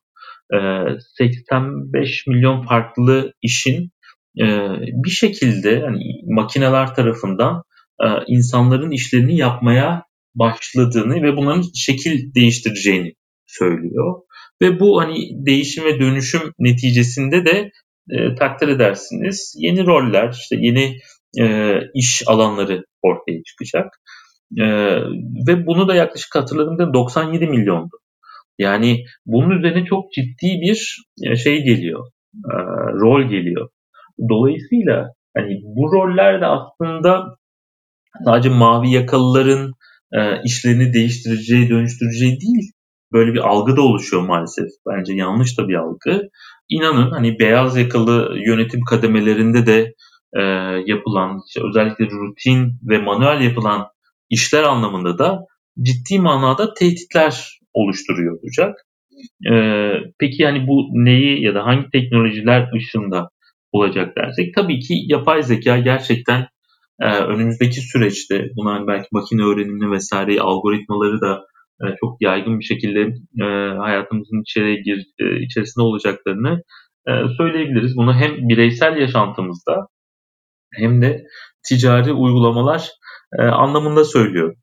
85 1.19 2.27
milyon 2.27 2.67
farklı 2.67 3.33
işin 3.43 3.91
bir 5.05 5.11
şekilde 5.11 5.81
hani 5.81 6.05
makineler 6.25 6.95
tarafından 6.95 7.63
insanların 8.29 8.91
işlerini 8.91 9.37
yapmaya 9.37 10.03
başladığını 10.35 11.23
ve 11.23 11.37
bunların 11.37 11.63
şekil 11.75 12.35
değiştireceğini 12.35 13.13
söylüyor. 13.47 14.21
Ve 14.63 14.81
bu 14.81 15.01
hani 15.01 15.47
değişim 15.47 15.85
ve 15.85 16.01
dönüşüm 16.01 16.53
neticesinde 16.59 17.45
de 17.45 17.71
e, 18.11 18.35
takdir 18.35 18.69
edersiniz 18.69 19.55
yeni 19.59 19.87
roller, 19.87 20.33
işte 20.33 20.57
yeni 20.59 20.99
e, 21.41 21.75
iş 21.95 22.23
alanları 22.27 22.85
ortaya 23.03 23.43
çıkacak. 23.43 23.87
E, 24.59 24.65
ve 25.49 25.67
bunu 25.67 25.89
da 25.89 25.95
yaklaşık 25.95 26.35
hatırladığımda 26.35 26.95
97 26.95 27.47
milyondu. 27.47 27.97
Yani 28.59 29.05
bunun 29.27 29.59
üzerine 29.59 29.85
çok 29.85 30.13
ciddi 30.13 30.61
bir 30.61 30.99
e, 31.23 31.37
şey 31.37 31.65
geliyor, 31.65 32.07
e, 32.35 32.55
rol 33.01 33.23
geliyor. 33.23 33.69
Dolayısıyla 34.29 35.13
hani 35.37 35.61
bu 35.65 35.93
roller 35.93 36.41
de 36.41 36.47
aslında 36.47 37.37
sadece 38.25 38.49
mavi 38.49 38.91
yakalıların 38.91 39.73
e, 40.13 40.43
işlerini 40.45 40.93
değiştireceği, 40.93 41.69
dönüştüreceği 41.69 42.41
değil. 42.41 42.73
Böyle 43.13 43.33
bir 43.33 43.49
algı 43.49 43.77
da 43.77 43.83
oluşuyor 43.83 44.23
maalesef. 44.23 44.69
Bence 44.87 45.13
yanlış 45.15 45.59
da 45.59 45.69
bir 45.69 45.75
algı. 45.75 46.29
İnanın 46.69 47.11
hani 47.11 47.39
beyaz 47.39 47.77
yakalı 47.77 48.39
yönetim 48.47 48.81
kademelerinde 48.85 49.67
de 49.67 49.95
e, 50.33 50.43
yapılan, 50.87 51.41
işte 51.49 51.61
özellikle 51.69 52.05
rutin 52.05 52.79
ve 52.83 52.99
manuel 52.99 53.41
yapılan 53.41 53.87
işler 54.31 54.63
anlamında 54.63 55.19
da 55.19 55.41
ciddi 55.83 56.19
manada 56.19 56.75
tehditler 56.75 57.61
oluşturuyor 57.75 58.39
olacak. 58.43 58.77
Ee, 59.53 59.93
peki 60.19 60.43
yani 60.43 60.67
bu 60.67 60.89
neyi 60.93 61.45
ya 61.45 61.55
da 61.55 61.67
hangi 61.67 61.91
teknolojiler 61.91 62.71
ışığında 62.77 63.29
olacak 63.73 64.17
dersek 64.17 64.55
tabii 64.55 64.81
ki 64.81 64.95
yapay 65.07 65.43
zeka 65.43 65.79
gerçekten 65.79 66.47
e, 67.01 67.07
önümüzdeki 67.19 67.81
süreçte 67.81 68.51
buna 68.57 68.75
hani 68.75 68.87
belki 68.87 69.09
makine 69.13 69.43
öğrenimi 69.43 69.91
vesaire 69.91 70.41
algoritmaları 70.41 71.21
da 71.21 71.45
e, 71.83 71.85
çok 72.01 72.23
yaygın 72.23 72.59
bir 72.61 72.65
şekilde 72.65 73.01
e, 73.43 73.45
hayatımızın 73.79 74.43
içeri 74.43 74.83
gir, 74.83 75.07
e, 75.21 75.41
içerisinde 75.41 75.85
olacaklarını 75.85 76.63
e, 77.09 77.13
söyleyebiliriz. 77.37 77.97
Bunu 77.97 78.15
hem 78.15 78.49
bireysel 78.49 78.97
yaşantımızda 78.97 79.87
hem 80.75 81.03
de 81.03 81.25
ticari 81.69 82.13
uygulamalar 82.13 82.91
e, 83.39 83.43
anlamında 83.43 84.05
söylüyorum. 84.05 84.57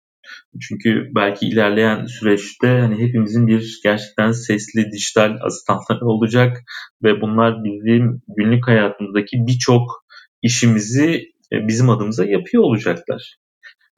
Çünkü 0.61 1.11
belki 1.15 1.47
ilerleyen 1.47 2.05
süreçte 2.05 2.67
hani 2.67 3.07
hepimizin 3.07 3.47
bir 3.47 3.79
gerçekten 3.83 4.31
sesli 4.31 4.91
dijital 4.91 5.37
asistanları 5.41 6.05
olacak 6.05 6.57
ve 7.03 7.21
bunlar 7.21 7.63
bizim 7.63 8.21
günlük 8.37 8.67
hayatımızdaki 8.67 9.37
birçok 9.47 10.05
işimizi 10.41 11.31
e, 11.53 11.67
bizim 11.67 11.89
adımıza 11.89 12.25
yapıyor 12.25 12.63
olacaklar. 12.63 13.37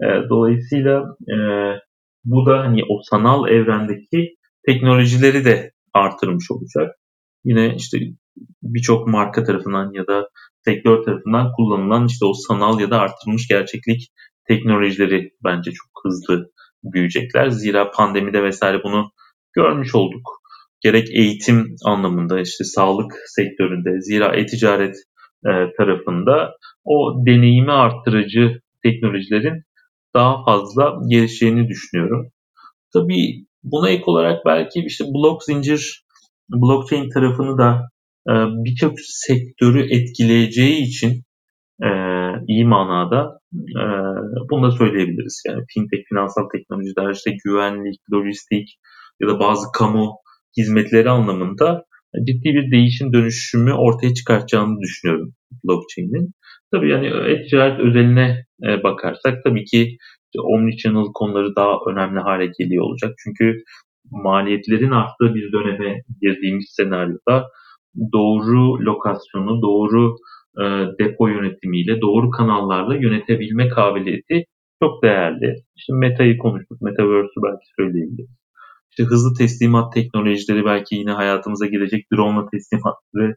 E, 0.03 0.05
dolayısıyla 0.29 1.03
e, 1.29 1.35
bu 2.25 2.45
da 2.45 2.59
hani 2.59 2.81
o 2.89 3.01
sanal 3.09 3.49
evrendeki 3.49 4.35
teknolojileri 4.65 5.45
de 5.45 5.71
artırmış 5.93 6.51
olacak. 6.51 6.95
Yine 7.43 7.75
işte 7.75 7.97
birçok 8.63 9.07
marka 9.07 9.43
tarafından 9.43 9.91
ya 9.93 10.07
da 10.07 10.27
sektör 10.65 11.03
tarafından 11.03 11.51
kullanılan 11.51 12.07
işte 12.07 12.25
o 12.25 12.33
sanal 12.33 12.79
ya 12.79 12.91
da 12.91 12.99
artırılmış 12.99 13.47
gerçeklik 13.47 14.09
teknolojileri 14.47 15.31
bence 15.43 15.71
çok 15.71 15.91
hızlı 16.03 16.51
büyüyecekler. 16.83 17.49
Zira 17.49 17.91
pandemide 17.91 18.43
vesaire 18.43 18.83
bunu 18.83 19.11
görmüş 19.53 19.95
olduk. 19.95 20.41
Gerek 20.81 21.07
eğitim 21.11 21.75
anlamında 21.85 22.41
işte 22.41 22.63
sağlık 22.63 23.13
sektöründe, 23.25 24.01
zira 24.01 24.35
e-ticaret 24.35 24.95
e, 25.45 25.51
tarafında 25.77 26.55
o 26.85 27.25
deneyimi 27.25 27.71
arttırıcı 27.71 28.61
teknolojilerin 28.83 29.63
daha 30.13 30.45
fazla 30.45 30.99
gelişeceğini 31.09 31.67
düşünüyorum. 31.67 32.27
Tabii 32.93 33.45
buna 33.63 33.89
ek 33.89 34.03
olarak 34.05 34.45
belki 34.45 34.79
işte 34.79 35.05
blok 35.05 35.43
zincir, 35.43 36.03
blockchain 36.49 37.09
tarafını 37.09 37.57
da 37.57 37.89
e, 38.29 38.33
birçok 38.65 38.93
sektörü 38.99 39.93
etkileyeceği 39.93 40.83
için 40.83 41.23
e, 41.83 41.87
iyi 42.47 42.65
manada 42.65 43.39
e, 43.53 43.83
bunu 44.49 44.63
da 44.63 44.71
söyleyebiliriz. 44.71 45.43
Yani 45.47 45.63
fintech, 45.73 46.03
finansal 46.09 46.49
teknolojiler, 46.49 47.13
işte 47.13 47.31
güvenlik, 47.45 47.99
lojistik 48.13 48.67
ya 49.21 49.27
da 49.27 49.39
bazı 49.39 49.71
kamu 49.77 50.11
hizmetleri 50.57 51.09
anlamında 51.09 51.83
ciddi 52.27 52.49
bir 52.55 52.71
değişim 52.71 53.13
dönüşümü 53.13 53.73
ortaya 53.73 54.13
çıkartacağını 54.13 54.79
düşünüyorum 54.81 55.33
blockchain'in. 55.63 56.31
Tabii 56.71 56.89
yani 56.91 57.07
e-ticaret 57.07 57.79
özeline 57.79 58.45
e, 58.63 58.83
bakarsak 58.83 59.43
tabii 59.43 59.65
ki 59.65 59.97
omnichannel 60.37 61.05
konuları 61.13 61.55
daha 61.55 61.73
önemli 61.91 62.19
hale 62.19 62.45
geliyor 62.59 62.83
olacak. 62.83 63.11
Çünkü 63.23 63.63
maliyetlerin 64.11 64.91
arttığı 64.91 65.35
bir 65.35 65.51
döneme 65.51 66.01
girdiğimiz 66.21 66.73
senaryoda 66.77 67.47
doğru 68.13 68.85
lokasyonu, 68.85 69.61
doğru 69.61 70.15
e, 70.59 70.63
depo 70.99 71.27
yönetimiyle, 71.27 72.01
doğru 72.01 72.29
kanallarla 72.29 72.95
yönetebilme 72.95 73.67
kabiliyeti 73.67 74.45
çok 74.83 75.03
değerli. 75.03 75.55
İşte 75.75 75.93
Meta'yı 75.93 76.37
konuştuk, 76.37 76.81
Metaverse'ü 76.81 77.43
belki 77.43 77.65
söyleyebiliriz. 77.79 78.37
İşte 78.89 79.03
hızlı 79.03 79.37
teslimat 79.37 79.93
teknolojileri 79.93 80.65
belki 80.65 80.95
yine 80.95 81.11
hayatımıza 81.11 81.65
girecek 81.65 82.05
drone 82.13 82.45
teslimatları 82.51 83.35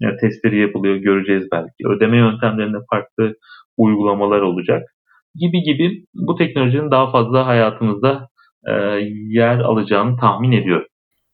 yani 0.00 0.16
testleri 0.20 0.60
yapılıyor 0.60 0.96
göreceğiz 0.96 1.48
belki. 1.52 1.88
Ödeme 1.88 2.16
yöntemlerinde 2.16 2.78
farklı 2.90 3.34
uygulamalar 3.76 4.40
olacak 4.40 4.82
gibi 5.34 5.62
gibi 5.62 6.04
bu 6.14 6.36
teknolojinin 6.36 6.90
daha 6.90 7.10
fazla 7.10 7.46
hayatımızda 7.46 8.28
e, 8.68 8.72
yer 9.28 9.58
alacağını 9.58 10.16
tahmin 10.16 10.52
ediyorum. 10.52 10.86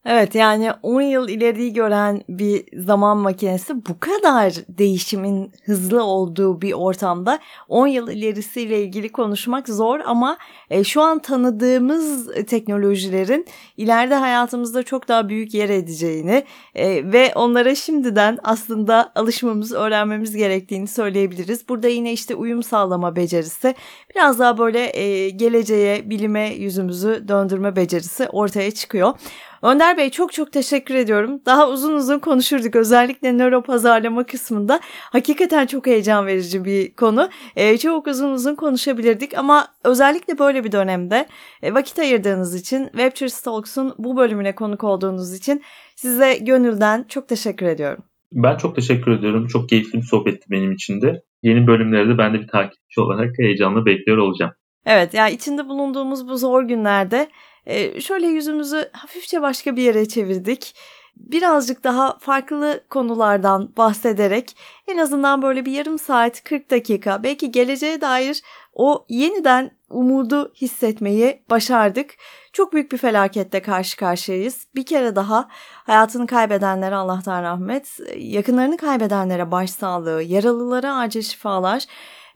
Evet 0.06 0.34
yani 0.34 0.72
10 0.82 1.02
yıl 1.02 1.28
ileriyi 1.28 1.72
gören 1.72 2.22
bir 2.28 2.64
zaman 2.84 3.18
makinesi 3.18 3.86
bu 3.86 4.00
kadar 4.00 4.52
değişimin 4.68 5.52
hızlı 5.64 6.04
olduğu 6.04 6.62
bir 6.62 6.72
ortamda 6.72 7.38
10 7.68 7.86
yıl 7.86 8.10
ilerisiyle 8.10 8.82
ilgili 8.82 9.12
konuşmak 9.12 9.68
zor 9.68 10.00
ama 10.04 10.38
e, 10.70 10.84
şu 10.84 11.02
an 11.02 11.18
tanıdığımız 11.18 12.30
teknolojilerin 12.46 13.46
ileride 13.76 14.14
hayatımızda 14.14 14.82
çok 14.82 15.08
daha 15.08 15.28
büyük 15.28 15.54
yer 15.54 15.68
edeceğini 15.68 16.44
e, 16.74 17.12
ve 17.12 17.32
onlara 17.34 17.74
şimdiden 17.74 18.38
aslında 18.42 19.12
alışmamız, 19.14 19.72
öğrenmemiz 19.72 20.36
gerektiğini 20.36 20.88
söyleyebiliriz. 20.88 21.68
Burada 21.68 21.88
yine 21.88 22.12
işte 22.12 22.34
uyum 22.34 22.62
sağlama 22.62 23.16
becerisi, 23.16 23.74
biraz 24.14 24.38
daha 24.38 24.58
böyle 24.58 24.98
e, 24.98 25.30
geleceğe, 25.30 26.10
bilime 26.10 26.54
yüzümüzü 26.54 27.24
döndürme 27.28 27.76
becerisi 27.76 28.28
ortaya 28.28 28.70
çıkıyor. 28.70 29.14
Önder 29.62 29.96
Bey 29.96 30.10
çok 30.10 30.32
çok 30.32 30.52
teşekkür 30.52 30.94
ediyorum. 30.94 31.40
Daha 31.46 31.68
uzun 31.68 31.92
uzun 31.92 32.18
konuşurduk 32.18 32.76
özellikle 32.76 33.38
nöro 33.38 33.62
pazarlama 33.62 34.26
kısmında. 34.26 34.80
Hakikaten 35.00 35.66
çok 35.66 35.86
heyecan 35.86 36.26
verici 36.26 36.64
bir 36.64 36.94
konu. 36.94 37.28
E, 37.56 37.78
çok 37.78 38.06
uzun 38.06 38.30
uzun 38.32 38.54
konuşabilirdik 38.54 39.38
ama 39.38 39.66
özellikle 39.84 40.38
böyle 40.38 40.64
bir 40.64 40.72
dönemde 40.72 41.28
e, 41.62 41.74
vakit 41.74 41.98
ayırdığınız 41.98 42.54
için 42.54 42.84
Webture 42.84 43.42
Talks'un 43.44 43.94
bu 43.98 44.16
bölümüne 44.16 44.54
konuk 44.54 44.84
olduğunuz 44.84 45.34
için 45.34 45.62
size 45.96 46.38
gönülden 46.40 47.04
çok 47.08 47.28
teşekkür 47.28 47.66
ediyorum. 47.66 48.04
Ben 48.32 48.56
çok 48.56 48.76
teşekkür 48.76 49.10
ediyorum. 49.10 49.46
Çok 49.46 49.68
keyifli 49.68 49.98
bir 49.98 50.06
sohbetti 50.06 50.50
benim 50.50 50.72
için 50.72 51.00
de. 51.00 51.22
Yeni 51.42 51.66
bölümleri 51.66 52.08
de 52.08 52.18
ben 52.18 52.34
de 52.34 52.40
bir 52.40 52.48
takipçi 52.48 53.00
olarak 53.00 53.38
heyecanla 53.38 53.86
bekliyor 53.86 54.18
olacağım. 54.18 54.52
Evet 54.86 55.14
yani 55.14 55.32
içinde 55.32 55.68
bulunduğumuz 55.68 56.28
bu 56.28 56.36
zor 56.36 56.62
günlerde 56.62 57.28
e, 57.66 58.00
şöyle 58.00 58.26
yüzümüzü 58.26 58.90
hafifçe 58.92 59.42
başka 59.42 59.76
bir 59.76 59.82
yere 59.82 60.08
çevirdik. 60.08 60.74
Birazcık 61.16 61.84
daha 61.84 62.18
farklı 62.18 62.84
konulardan 62.90 63.76
bahsederek 63.76 64.56
en 64.88 64.98
azından 64.98 65.42
böyle 65.42 65.64
bir 65.64 65.72
yarım 65.72 65.98
saat 65.98 66.44
40 66.44 66.70
dakika 66.70 67.22
belki 67.22 67.50
geleceğe 67.50 68.00
dair 68.00 68.42
o 68.74 69.04
yeniden 69.08 69.70
umudu 69.90 70.52
hissetmeyi 70.54 71.42
başardık. 71.50 72.14
Çok 72.52 72.72
büyük 72.72 72.92
bir 72.92 72.98
felakette 72.98 73.62
karşı 73.62 73.96
karşıyayız. 73.96 74.66
Bir 74.74 74.86
kere 74.86 75.16
daha 75.16 75.48
hayatını 75.84 76.26
kaybedenlere 76.26 76.94
Allah'tan 76.94 77.42
rahmet, 77.42 77.98
yakınlarını 78.16 78.76
kaybedenlere 78.76 79.50
başsağlığı, 79.50 80.22
yaralılara 80.22 80.96
acil 80.96 81.22
şifalar 81.22 81.84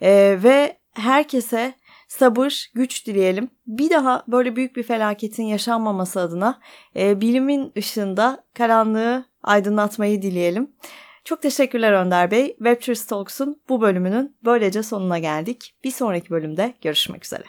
e, 0.01 0.39
ve 0.43 0.79
herkese 0.95 1.75
sabır, 2.09 2.71
güç 2.75 3.07
dileyelim. 3.07 3.51
Bir 3.67 3.91
daha 3.91 4.25
böyle 4.29 4.57
büyük 4.57 4.77
bir 4.77 4.83
felaketin 4.83 5.45
yaşanmaması 5.45 6.21
adına 6.21 6.61
e, 6.97 7.21
bilimin 7.21 7.73
ışığında 7.79 8.45
karanlığı 8.55 9.25
aydınlatmayı 9.43 10.23
dileyelim. 10.23 10.71
Çok 11.25 11.43
teşekkürler 11.43 11.93
Önder 11.93 12.31
Bey. 12.31 12.47
Webtures 12.47 13.07
Talks'un 13.07 13.61
bu 13.69 13.81
bölümünün 13.81 14.37
böylece 14.45 14.83
sonuna 14.83 15.19
geldik. 15.19 15.75
Bir 15.85 15.91
sonraki 15.91 16.31
bölümde 16.31 16.75
görüşmek 16.83 17.25
üzere. 17.25 17.45